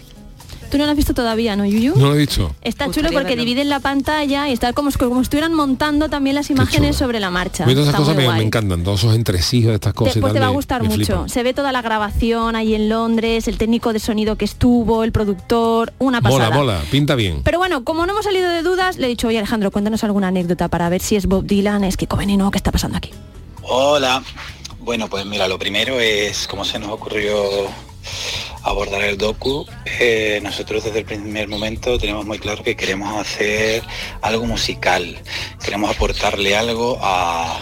[0.72, 1.96] Tú no lo has visto todavía, ¿no, Yuyu?
[1.96, 2.56] No lo he dicho.
[2.64, 3.44] Está Gustaría chulo porque verlo.
[3.46, 7.30] dividen la pantalla y está como, como si estuvieran montando también las imágenes sobre la
[7.30, 7.66] marcha.
[7.66, 8.38] Esas Está cosas muy me, guay.
[8.40, 10.16] me encantan, todos esos entresijos de estas cosas.
[10.16, 11.06] y Después te va a gustar me mucho.
[11.06, 11.30] flipan.
[11.30, 15.12] Se ve toda la grabación ahí en Londres, el técnico de sonido que estuvo, el
[15.12, 16.50] productor, una pasada.
[16.50, 17.42] Mola, mola, pinta bien.
[17.44, 20.30] Pero bueno, como no hemos salido de dudas, le he dicho, oye Alejandro, cuéntanos alguna
[20.30, 23.12] anécdota para ver si es Bob Dylan, es Kiko Veneno, ¿qué está pasando aquí?
[23.62, 24.24] Hola.
[24.80, 27.36] Bueno, pues mira, lo primero es cómo se nos ocurrió
[28.64, 29.66] abordar el docu.
[30.00, 33.84] Eh, nosotros desde el primer momento tenemos muy claro que queremos hacer
[34.22, 35.18] algo musical.
[35.64, 37.60] Queremos aportarle algo a,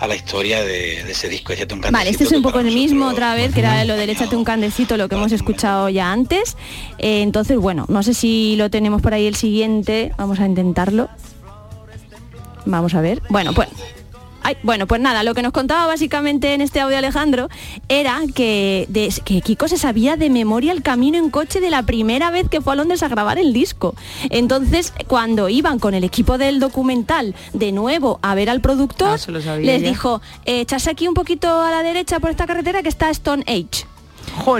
[0.00, 1.52] a la historia de, de ese disco.
[1.52, 4.10] Échate un Vale, este es un poco el mismo otra vez, que era lo del
[4.10, 6.56] échate un candecito, lo que hemos escuchado ya antes.
[6.98, 11.08] Eh, entonces, bueno, no sé si lo tenemos por ahí el siguiente, vamos a intentarlo.
[12.66, 13.22] Vamos a ver.
[13.30, 13.68] Bueno, pues
[14.42, 17.48] Ay, bueno, pues nada, lo que nos contaba básicamente en este audio Alejandro
[17.88, 21.82] era que, de- que Kiko se sabía de memoria el camino en coche de la
[21.82, 23.94] primera vez que fue a Londres a grabar el disco.
[24.30, 29.56] Entonces, cuando iban con el equipo del documental de nuevo a ver al productor, Ah,
[29.66, 29.88] les ya.
[29.88, 33.84] dijo, echase aquí un poquito a la derecha por esta carretera que está Stone Age.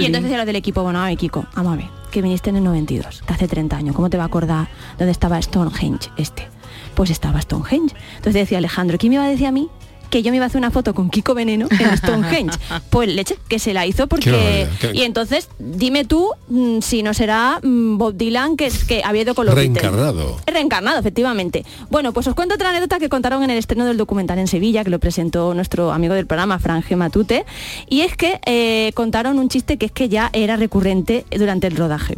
[0.02, 2.56] Y entonces los del equipo, bueno, a ver, Kiko, vamos a ver, que viniste en
[2.56, 4.68] el 92, que hace 30 años, ¿cómo te va a acordar
[4.98, 6.48] dónde estaba Stonehenge este?
[7.00, 7.96] Pues estaba Stonehenge.
[8.16, 9.70] Entonces decía Alejandro, ¿quién me iba a decir a mí?
[10.10, 12.58] Que yo me iba a hacer una foto con Kiko Veneno en Stonehenge.
[12.90, 14.66] Pues leche, que se la hizo porque...
[14.80, 19.02] qué- Y entonces, dime tú mm, si no será mm, Bob Dylan que, es- que
[19.04, 19.80] había ido con los Beatles.
[19.82, 20.36] Reencarnado.
[20.46, 21.64] Reencarnado, efectivamente.
[21.90, 24.84] Bueno, pues os cuento otra anécdota que contaron en el estreno del documental en Sevilla,
[24.84, 27.44] que lo presentó nuestro amigo del programa, Franje Matute,
[27.88, 31.76] y es que eh, contaron un chiste que es que ya era recurrente durante el
[31.76, 32.16] rodaje.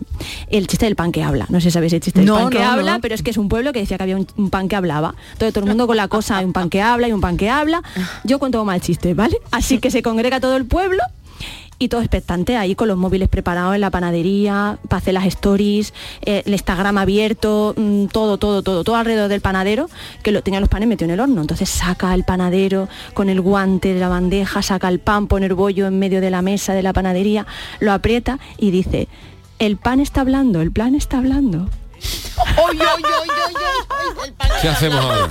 [0.49, 1.47] El chiste del pan que habla.
[1.51, 3.01] No sé si sabéis el chiste del No, pan que no, habla, no.
[3.01, 5.14] pero es que es un pueblo que decía que había un, un pan que hablaba.
[5.38, 7.36] Todo, todo el mundo con la cosa, hay un pan que habla y un pan
[7.36, 7.82] que habla.
[8.24, 9.37] Yo cuento mal chiste, ¿vale?
[9.51, 11.03] Así que se congrega todo el pueblo
[11.83, 15.93] y todo expectante ahí con los móviles preparados en la panadería, para hacer las stories,
[16.20, 19.91] eh, el Instagram abierto, mm, todo, todo, todo, todo alrededor del panadero,
[20.22, 21.41] que lo tenía los panes metido en el horno.
[21.41, 25.55] Entonces saca el panadero con el guante de la bandeja, saca el pan, pone el
[25.55, 27.47] bollo en medio de la mesa de la panadería,
[27.80, 29.09] lo aprieta y dice,
[29.59, 31.68] el pan está hablando, el plan está hablando.
[32.57, 35.28] Oy, oy, oy, oy, oy, el pan ¿Qué hacemos ahora?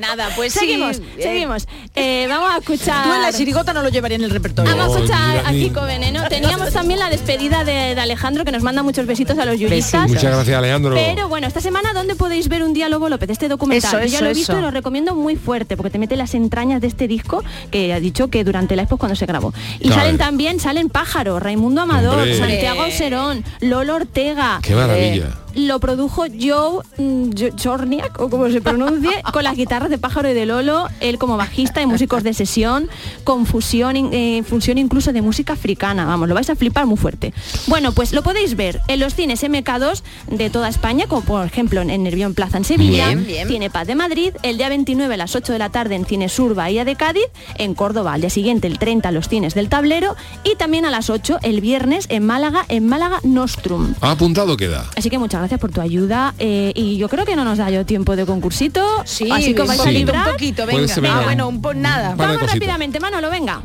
[0.00, 1.66] Nada, pues seguimos, sí, eh, seguimos.
[1.94, 3.04] Eh, vamos a escuchar.
[3.04, 4.76] Tú en la chirigota no lo llevaría en el repertorio.
[4.76, 6.22] Vamos a escuchar a Kiko Veneno.
[6.28, 10.06] Teníamos también la despedida de, de Alejandro que nos manda muchos besitos a los yuristas.
[10.08, 10.94] Muchas gracias, Alejandro.
[10.94, 13.30] Pero bueno, esta semana ¿dónde podéis ver un día Lobo López?
[13.30, 14.02] Este documental.
[14.02, 14.58] Eso, Yo ya lo he visto eso.
[14.58, 18.00] y lo recomiendo muy fuerte porque te mete las entrañas de este disco que ha
[18.00, 19.54] dicho que durante la expo es cuando se grabó.
[19.80, 20.02] Y Claro.
[20.02, 22.36] salen también, salen Pájaro, Raimundo Amador, Hombre.
[22.38, 24.58] Santiago Auserón, Lolo Ortega.
[24.62, 25.38] Qué maravilla.
[25.54, 30.28] Lo produjo Joe mm, Jo- Chorniak, o como se pronuncie, con las guitarras de Pájaro
[30.30, 32.88] y de Lolo, él como bajista y músicos de sesión,
[33.24, 36.04] con fusión, eh, fusión incluso de música africana.
[36.04, 37.32] Vamos, lo vais a flipar muy fuerte.
[37.66, 41.80] Bueno, pues lo podéis ver en los cines MK2 de toda España, como por ejemplo
[41.82, 43.48] en Nervión Plaza en Sevilla, Bien, bien.
[43.48, 46.28] Cine Paz de Madrid, el día 29 a las 8 de la tarde en Cine
[46.28, 50.16] Sur Bahía de Cádiz, en Córdoba al día siguiente el 30 los cines del tablero
[50.44, 53.94] y también a las 8 el viernes en Málaga, en Málaga Nostrum.
[54.00, 54.84] ¿Ha apuntado queda?
[54.96, 57.70] Así que muchas gracias por tu ayuda eh, y yo creo que no nos da
[57.70, 58.84] yo tiempo de concursito.
[59.04, 60.26] Sí, así que vais a un poquito, librar.
[60.26, 60.88] un poquito, venga.
[60.88, 62.14] ser, Ah, bueno, un po nada.
[62.14, 63.60] Vale, Vamos rápidamente, Manolo, venga.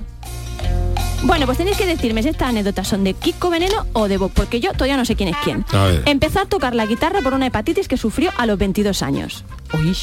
[1.24, 4.32] Bueno, pues tenéis que decirme si estas anécdotas son de Kiko Veneno o de Bob,
[4.34, 5.64] porque yo todavía no sé quién es quién.
[6.06, 9.46] Empezó a tocar la guitarra por una hepatitis que sufrió a los 22 años.
[9.74, 9.96] Uy.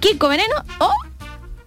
[0.00, 0.90] ¿Kiko Veneno o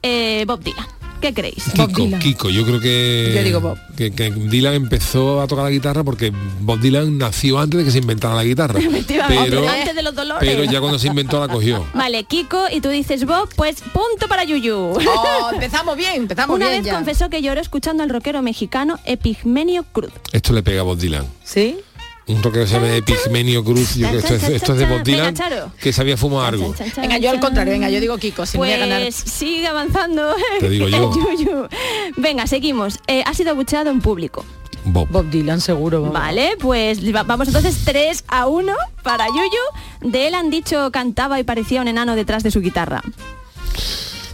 [0.03, 0.85] eh, Bob Dylan?
[1.21, 1.63] ¿Qué creéis?
[1.73, 3.77] Kiko, Kiko, yo creo que, Yo digo Bob.
[3.95, 7.91] que que Dylan empezó a tocar la guitarra porque Bob Dylan nació antes de que
[7.91, 8.79] se inventara la guitarra.
[9.07, 10.47] Pero, antes de los dolores.
[10.47, 11.85] pero ya cuando se inventó la cogió.
[11.93, 14.75] Vale, Kiko, y tú dices Bob, pues punto para Yuyu.
[14.75, 16.95] Oh, empezamos bien, empezamos Una bien vez ya.
[16.95, 20.11] confesó que lloró escuchando al rockero mexicano Epigmenio Cruz.
[20.31, 21.25] Esto le pega a Bob Dylan.
[21.43, 21.77] ¿Sí?
[22.27, 24.85] Un rockero que se llama Epigmenio Cruz, yo creo que esto es, esto es de
[24.85, 25.33] Bob Dylan,
[25.79, 26.75] que sabía fumar algo.
[26.97, 29.01] Venga, yo al contrario, venga, yo digo Kiko, si me voy a ganar.
[29.01, 30.35] Pues sigue avanzando.
[30.59, 31.11] Te digo yo.
[31.13, 31.67] Yuyu.
[32.17, 32.99] Venga, seguimos.
[33.07, 34.43] Eh, ha sido abucheado en público.
[34.83, 35.07] Bob.
[35.09, 36.01] Bob Dylan seguro.
[36.11, 38.73] Vale, pues va- vamos entonces 3 a 1
[39.03, 40.11] para Yuyu.
[40.11, 43.01] De él han dicho cantaba y parecía un enano detrás de su guitarra.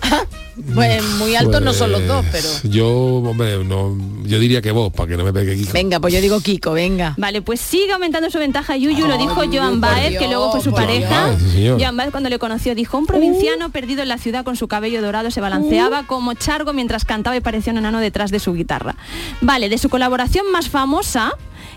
[0.75, 2.47] Pues muy altos no son los dos, pero...
[2.47, 5.73] Pues Yo, hombre, no, yo diría que Bob, para que no me pegue Kiko.
[5.73, 7.15] Venga, pues yo digo Kiko, venga.
[7.17, 10.61] Vale, pues sigue aumentando su ventaja Yuyu, lo dijo Yuyu, Joan Baez, que luego fue
[10.61, 11.29] su pareja.
[11.29, 11.41] Dios.
[11.41, 11.81] Sí, señor.
[11.81, 15.01] Joan Baez cuando le conoció dijo, un provinciano perdido en la ciudad con su cabello
[15.01, 18.95] dorado se balanceaba como chargo mientras cantaba y parecía un enano detrás de su guitarra.
[19.41, 21.33] Vale, de su colaboración más famosa,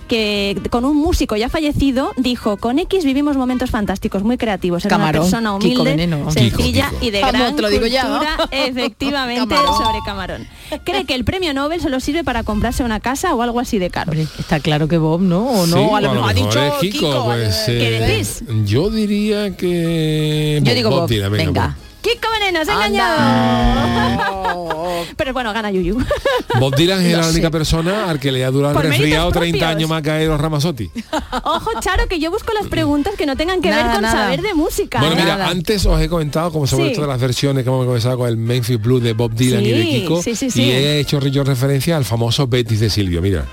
[0.09, 4.85] que con un músico ya fallecido, dijo, con X vivimos momentos fantásticos, muy creativos.
[4.85, 7.05] Era Camarón, una persona humilde, sencilla Kiko, Kiko.
[7.05, 8.19] y de Vamos, gran te lo digo ya, ¿no?
[8.19, 9.77] cultura, efectivamente, Camarón.
[9.85, 10.47] sobre camarón.
[10.85, 13.91] Cree que el premio Nobel solo sirve para comprarse una casa o algo así de
[13.91, 14.13] caro.
[14.13, 15.45] Hombre, está claro que Bob, ¿no?
[15.45, 17.25] O no, Sí, a lo mejor ha dicho es Kiko, Kiko.
[17.25, 18.45] pues, ¿Qué eh, decís?
[18.65, 21.75] Yo diría que Yo digo Bob, venga.
[21.77, 21.86] Bob.
[22.13, 22.87] Kiko Veneno, se ha Anda.
[22.87, 24.77] engañado.
[25.17, 25.99] Pero bueno, gana Yuyu.
[26.61, 27.31] Bob Dylan es No la sé.
[27.33, 29.77] única persona al que le ha durado el resfriado méritos 30 propios.
[29.77, 30.91] años más que a Eros Ramazzotti.
[31.45, 34.13] Ojo, Charo, que yo busco las preguntas que no tengan que ver con nada.
[34.25, 34.99] saber de música.
[35.01, 35.19] Bueno, ¿eh?
[35.23, 35.51] mira, Nada.
[35.51, 36.91] antes os he comentado como sobre Sí.
[36.93, 39.71] esto de las versiones que hemos comenzado con el Memphis Blues de Bob Dylan y
[39.71, 40.23] de Kiko.
[40.23, 40.63] sí, sí, sí.
[40.63, 43.21] Y he hecho yo referencia al famoso Betis de Silvio.
[43.23, 43.45] Mira,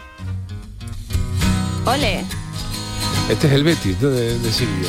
[1.85, 2.23] Ole.
[3.29, 4.87] este es el Betis de, de- de Silvio.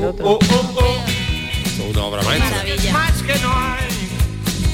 [0.00, 2.50] Oh, Esto es una obra maestra.
[2.50, 2.92] Maravilla.
[2.92, 3.88] Más que no hay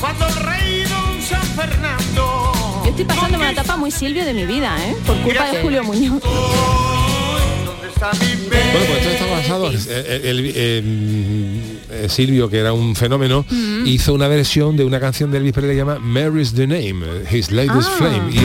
[0.01, 2.53] cuando el rey don San Fernando.
[2.85, 4.95] Yo estoy pasando una etapa muy Silvio de mi vida, ¿eh?
[5.07, 6.20] Por culpa de Julio Muñoz.
[6.22, 9.77] ¿Dónde está mi Bueno, pues esto está basado el,
[10.25, 13.87] el- el- eh, Silvio, que era un fenómeno, Mm.
[13.87, 17.01] hizo una versión de una canción de Elvis Presley que se llama Mary's the Name,
[17.31, 17.95] His Latest Ah.
[17.97, 18.31] Flame.
[18.31, 18.45] Y es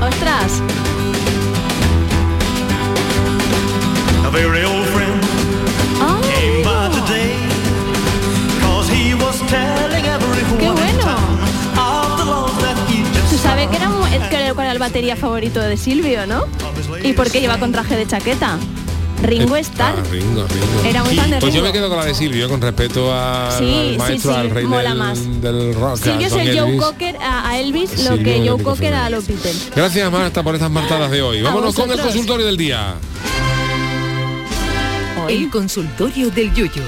[0.00, 0.62] Ostras.
[14.76, 16.44] El batería favorito de Silvio, ¿no?
[17.02, 18.58] ¿Y por qué lleva con traje de chaqueta?
[19.22, 19.94] Ringo Starr.
[19.98, 20.88] Ah, Ringo, Ringo.
[20.88, 21.72] Era muy fan de Pues yo Ringo.
[21.72, 24.50] me quedo con la de Silvio, con respeto a- Sí, al sí, maestro, sí, al
[24.50, 25.40] rey mola del, más.
[25.40, 25.96] del rock.
[25.96, 26.76] Silvio es el Joe.
[26.76, 29.70] Cocker a, Elvis, lo Silvio que el Joe Cocker a los Beatles.
[29.74, 31.40] Gracias Marta por estas martadas de hoy.
[31.40, 32.94] Vámonos con el consultorio del día.
[35.28, 36.82] El consultorio del Yuyu.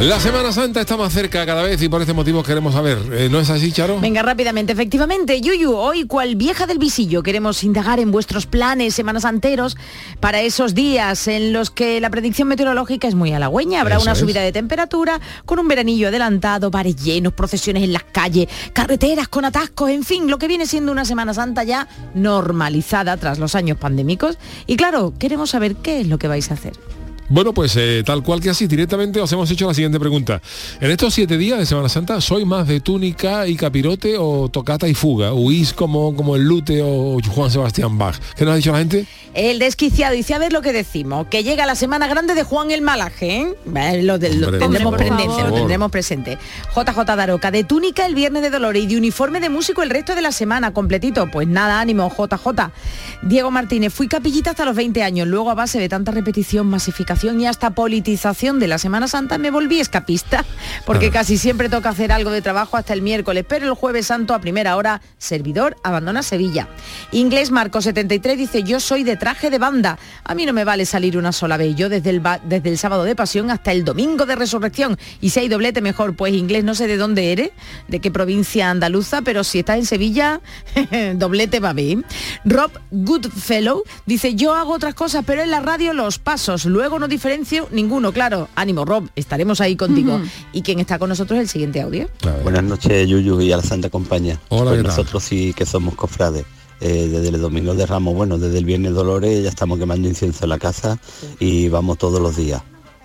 [0.00, 3.28] La Semana Santa está más cerca cada vez y por este motivo queremos saber, eh,
[3.30, 4.00] ¿no es así, Charo?
[4.00, 9.24] Venga rápidamente, efectivamente, Yuyu, hoy cual vieja del visillo queremos indagar en vuestros planes semanas
[9.24, 9.76] anteros
[10.18, 13.80] para esos días en los que la predicción meteorológica es muy halagüeña.
[13.80, 14.18] Habrá Eso una es.
[14.18, 19.44] subida de temperatura con un veranillo adelantado, bares llenos, procesiones en las calles, carreteras con
[19.44, 23.78] atascos, en fin, lo que viene siendo una Semana Santa ya normalizada tras los años
[23.78, 24.36] pandémicos.
[24.66, 26.72] Y claro, queremos saber qué es lo que vais a hacer.
[27.32, 30.42] Bueno, pues eh, tal cual que así, directamente os hemos hecho la siguiente pregunta.
[30.82, 34.86] En estos siete días de Semana Santa, ¿soy más de túnica y capirote o tocata
[34.86, 35.32] y fuga?
[35.32, 38.16] ¿Huís como, como el Lute o Juan Sebastián Bach?
[38.36, 39.06] ¿Qué nos ha dicho la gente?
[39.32, 42.70] El desquiciado dice a ver lo que decimos, que llega la semana grande de Juan
[42.70, 43.54] el Malaje, ¿eh?
[43.76, 46.38] Eh, Lo, de- lo Hombre, tendremos presente, lo tendremos presente.
[46.76, 50.14] JJ Daroca, de túnica el viernes de Dolores y de uniforme de músico el resto
[50.14, 51.30] de la semana, completito.
[51.30, 52.72] Pues nada, ánimo, JJ.
[53.22, 57.21] Diego Martínez, fui capillita hasta los 20 años, luego a base de tanta repetición, masificación
[57.22, 60.44] y hasta politización de la Semana Santa me volví escapista,
[60.86, 64.34] porque casi siempre toca hacer algo de trabajo hasta el miércoles, pero el jueves santo
[64.34, 66.68] a primera hora, servidor abandona Sevilla.
[67.12, 70.84] Inglés Marco 73 dice, yo soy de traje de banda, a mí no me vale
[70.84, 74.26] salir una sola vez, yo desde el, desde el sábado de pasión hasta el domingo
[74.26, 77.50] de resurrección, y si hay doblete mejor, pues inglés no sé de dónde eres,
[77.86, 80.40] de qué provincia andaluza, pero si estás en Sevilla,
[81.14, 82.04] doblete va bien.
[82.44, 87.11] Rob Goodfellow dice, yo hago otras cosas, pero en la radio los pasos, luego no
[87.12, 88.48] diferencio ninguno, claro.
[88.54, 90.20] Ánimo, Rob, estaremos ahí contigo.
[90.52, 92.08] ¿Y quién está con nosotros el siguiente audio?
[92.42, 94.40] Buenas noches, Yuyu y a la Santa Compañía.
[94.48, 96.44] Hola, pues nosotros sí que somos cofrades.
[96.80, 100.44] Eh, desde el domingo de Ramos, bueno, desde el viernes Dolores ya estamos quemando incienso
[100.44, 100.98] en la casa
[101.38, 102.60] y vamos todos los días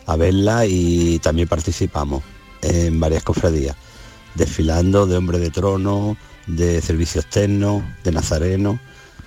[0.08, 2.24] a verla y también participamos
[2.64, 3.76] en varias cofradías,
[4.34, 8.80] desfilando de hombre de trono, de servicio externo, de nazareno,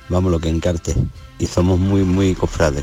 [0.09, 0.97] vamos lo que encarte.
[1.39, 2.83] Y somos muy, muy cofrades.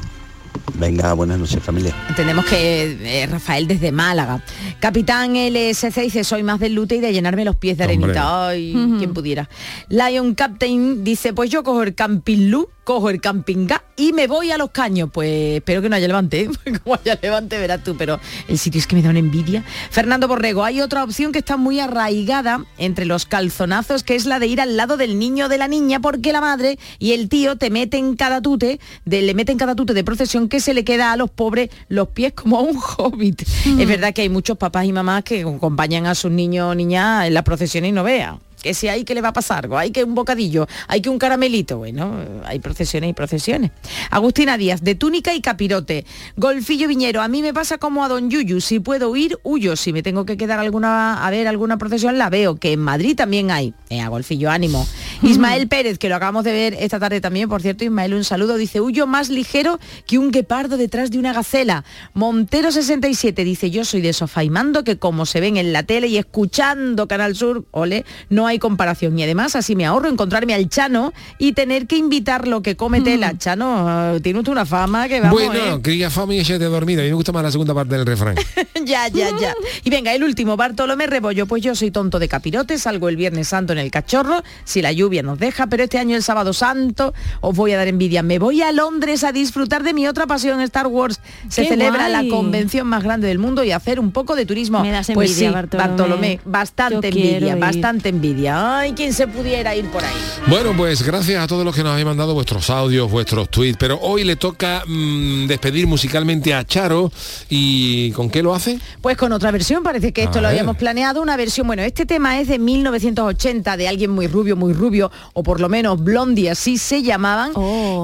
[0.76, 1.94] Venga, buenas noches familia.
[2.10, 4.44] Entendemos que eh, Rafael desde Málaga.
[4.80, 7.96] Capitán LSC dice, soy más del lute y de llenarme los pies de Hombre.
[8.04, 8.48] arenita.
[8.50, 9.50] Ay, quien pudiera.
[9.90, 14.28] Lion Captain dice, pues yo cojo el Camping Lu, cojo el Camping Ga y me
[14.28, 15.10] voy a los caños.
[15.12, 16.80] Pues espero que no haya levante, ¿eh?
[16.84, 19.64] Como haya levante verás tú, pero el sitio es que me da una envidia.
[19.90, 24.40] Fernando Borrego, hay otra opción que está muy arraigada entre los calzonazos, que es la
[24.40, 27.28] de ir al lado del niño o de la niña, porque la madre y el
[27.28, 30.84] tío te meten cada tute, de, le meten cada tute de procesión que se le
[30.84, 33.42] queda a los pobres los pies como a un hobbit.
[33.42, 37.28] Es verdad que hay muchos papás y mamás que acompañan a sus niños o niñas
[37.28, 38.40] en las procesiones y no vean.
[38.62, 41.10] Que si hay que le va a pasar algo, hay que un bocadillo, hay que
[41.10, 43.70] un caramelito, bueno, hay procesiones y procesiones.
[44.10, 46.06] Agustina Díaz, de túnica y capirote.
[46.36, 49.94] Golfillo Viñero, a mí me pasa como a Don Yuyu, si puedo huir, huyo, si
[49.94, 53.52] me tengo que quedar alguna, a ver alguna procesión, la veo, que en Madrid también
[53.52, 53.76] hay.
[53.90, 54.88] Eh, a Golfillo, ánimo.
[55.22, 58.58] Ismael Pérez, que lo acabamos de ver esta tarde también, por cierto, Ismael, un saludo,
[58.58, 61.84] dice, huyo más ligero que un guepardo detrás de una gacela.
[62.14, 65.84] Montero 67 dice, yo soy de sofá y mando, que como se ven en la
[65.84, 69.18] tele y escuchando Canal Sur, ole, no hay comparación.
[69.18, 73.02] Y además así me ahorro encontrarme al Chano y tener que invitar lo que come
[73.02, 73.38] tela.
[73.38, 75.80] Chano, tiene usted una fama que vamos, bueno, ¿eh?
[75.82, 77.02] cría fama y échate dormida.
[77.02, 78.36] A mí me gusta más la segunda parte del refrán.
[78.86, 79.54] ya, ya, ya.
[79.84, 81.46] Y venga, el último, Bartolomé Rebollo.
[81.46, 84.92] Pues yo soy tonto de capirote, salgo el Viernes Santo en el cachorro, si la
[84.92, 88.24] lluvia nos deja, pero este año el sábado santo os voy a dar envidia.
[88.24, 91.20] Me voy a Londres a disfrutar de mi otra pasión, Star Wars.
[91.50, 92.26] Se ¡Qué celebra guay!
[92.26, 94.82] la convención más grande del mundo y hacer un poco de turismo.
[94.82, 95.88] Me das pues envidia, sí, Bartolomé.
[95.90, 97.60] Bartolomé, bastante Yo envidia, ir.
[97.60, 98.80] bastante envidia.
[98.80, 100.16] Ay, quien se pudiera ir por ahí.
[100.48, 104.00] Bueno, pues gracias a todos los que nos habéis mandado vuestros audios, vuestros tweets, pero
[104.02, 107.12] hoy le toca mm, despedir musicalmente a Charo
[107.50, 108.80] y ¿con qué lo hace?
[109.02, 110.58] Pues con otra versión, parece que esto A lo ver.
[110.58, 114.74] habíamos planeado, una versión, bueno, este tema es de 1980, de alguien muy rubio, muy
[114.74, 114.97] rubio,
[115.34, 117.52] o por lo menos blondie, así se llamaban.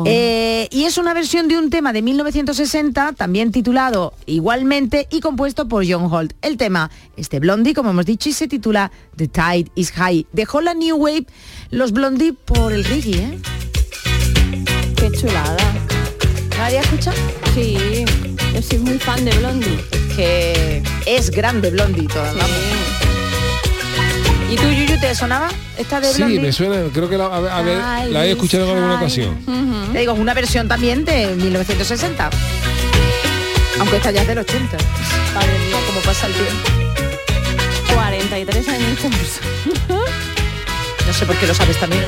[0.05, 5.67] Eh, y es una versión de un tema de 1960, también titulado igualmente y compuesto
[5.67, 6.33] por John Holt.
[6.41, 10.27] El tema es de Blondie, como hemos dicho, y se titula The Tide is High.
[10.31, 11.25] Dejó la New Wave
[11.69, 13.39] los Blondie por el reggae, ¿eh?
[14.95, 15.57] Qué chulada.
[16.57, 17.17] ¿La había escuchado?
[17.53, 18.05] Sí,
[18.53, 19.79] yo soy muy fan de Blondie.
[20.15, 22.82] que es grande Blondie toda, vamos.
[24.53, 26.39] ¿Y tú, Yuyu, te sonaba esta de Sí, Blondie?
[26.39, 28.91] me suena, creo que la, a ver, a ver, Ay, la he escuchado en alguna
[28.91, 28.97] ay.
[28.97, 29.35] ocasión.
[29.91, 32.29] Te digo, es una versión también de 1960.
[33.79, 34.77] Aunque esta ya es del 80.
[35.33, 36.69] Madre mía, cómo pasa el tiempo.
[37.95, 38.99] 43 años.
[41.05, 42.05] No sé por qué lo sabes también.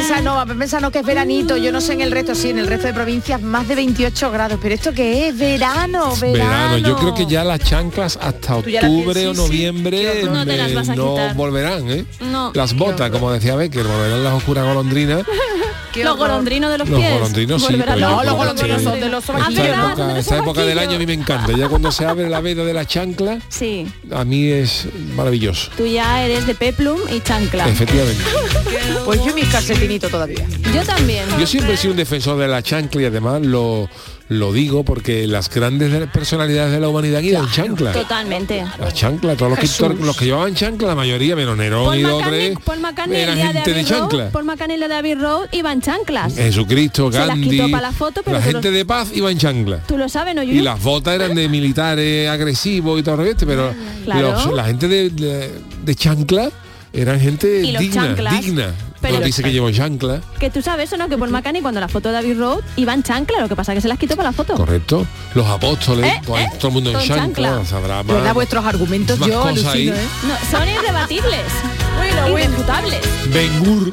[0.00, 2.00] Vamos a pensar, no, vamos a pensar no que es veranito, yo no sé en
[2.00, 5.28] el resto, sí, en el resto de provincias más de 28 grados, pero esto que
[5.28, 6.32] es verano, verano.
[6.32, 9.46] Verano, yo creo que ya las chanclas hasta octubre o sí, sí.
[9.46, 10.24] noviembre.
[10.24, 12.06] No eh, no volverán, ¿eh?
[12.18, 12.50] No.
[12.54, 15.22] Las botas, como decía Becker, volverán las oscuras golondrinas.
[15.96, 17.12] Los golondrinos de los, Los pies.
[17.14, 20.78] golondrinos sí, pero los- golondrinos son de los Esta época, De los esta época del
[20.78, 21.52] año a mí me encanta.
[21.52, 25.70] Ya cuando se abre la veda de la chancla, Sí, a mí es maravilloso.
[25.76, 27.68] tú ya eres de peplum y chancla.
[27.68, 28.22] Efectivamente.
[29.04, 30.46] Pues yo mis calcetinitos todavía.
[30.74, 31.24] Yo también.
[31.38, 33.88] Yo siempre he sido un defensor de la chancla y además lo,
[34.30, 37.92] lo digo porque las grandes de- personalidades de la humanidad iban en chancla.
[37.92, 38.64] Totalmente.
[38.78, 43.20] Las chanclas, todos los que, los que llevaban chancla, la mayoría, menos Nerón y McCartney
[43.22, 44.30] era de gente de chancla.
[44.70, 46.36] El día de Abbey Road iban chanclas.
[46.36, 49.38] Jesucristo, Se las Gandhi, para la foto, pero la gente lo- de paz iba en
[49.38, 49.78] chancla.
[49.88, 53.46] Tú lo sabes, ¿no, Y las botas eran de militares agresivos y todo el resto,
[53.46, 53.74] pero
[54.04, 54.30] Claro.
[54.32, 55.50] los- la gente de, de-
[55.84, 56.50] de chancla
[56.92, 58.74] eran gente digna, chanclas, digna.
[59.00, 61.08] Pero no dice que llevo chancla, Que tú sabes eso, ¿no?
[61.08, 63.76] Que Paul McCartney cuando la foto de Abbey Road iban chancla, lo que pasa es
[63.78, 64.54] que se las quitó para la foto.
[64.54, 65.06] correcto.
[65.34, 68.34] Los apóstoles, Eh, eh, todo el mundo en chancla, sabrá más.
[68.34, 69.48] vuestros argumentos más yo ahí.
[69.58, 70.06] alucino, ¿eh?
[70.26, 71.40] No, son irrebatibles.
[72.30, 73.00] irrefutables.
[73.32, 73.92] Ben Gur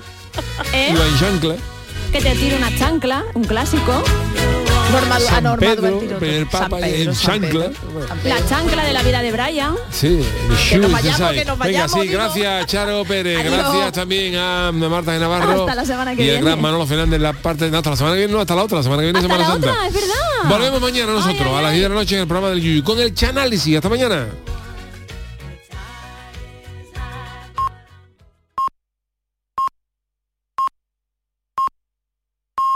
[0.74, 0.90] ¿Eh?
[0.94, 1.56] iba en chancla.
[2.12, 4.04] Que te tire una chancla, un clásico.
[4.92, 7.70] Norma, San Norma Pedro, el primer papa en chancla.
[8.24, 9.76] La chancla de la vida de Brian.
[9.92, 10.08] Sí,
[10.44, 12.14] el Que nos ya vayamos, que nos Venga, vayamos, sí, digo.
[12.14, 13.54] gracias Charo Pérez, Adiós.
[13.54, 16.46] gracias también a Marta de Navarro Hasta la semana que y el viene.
[16.46, 18.78] gran Manolo Fernández la parte no, hasta la semana que viene, no, hasta la otra,
[18.78, 19.72] la semana que viene Hasta Semana la Santa.
[19.74, 20.50] otra, es verdad.
[20.50, 23.00] Volvemos mañana nosotros a las 10 de la noche en el programa del Yuyu con
[23.00, 23.76] el Chanálisis.
[23.76, 24.28] Hasta mañana.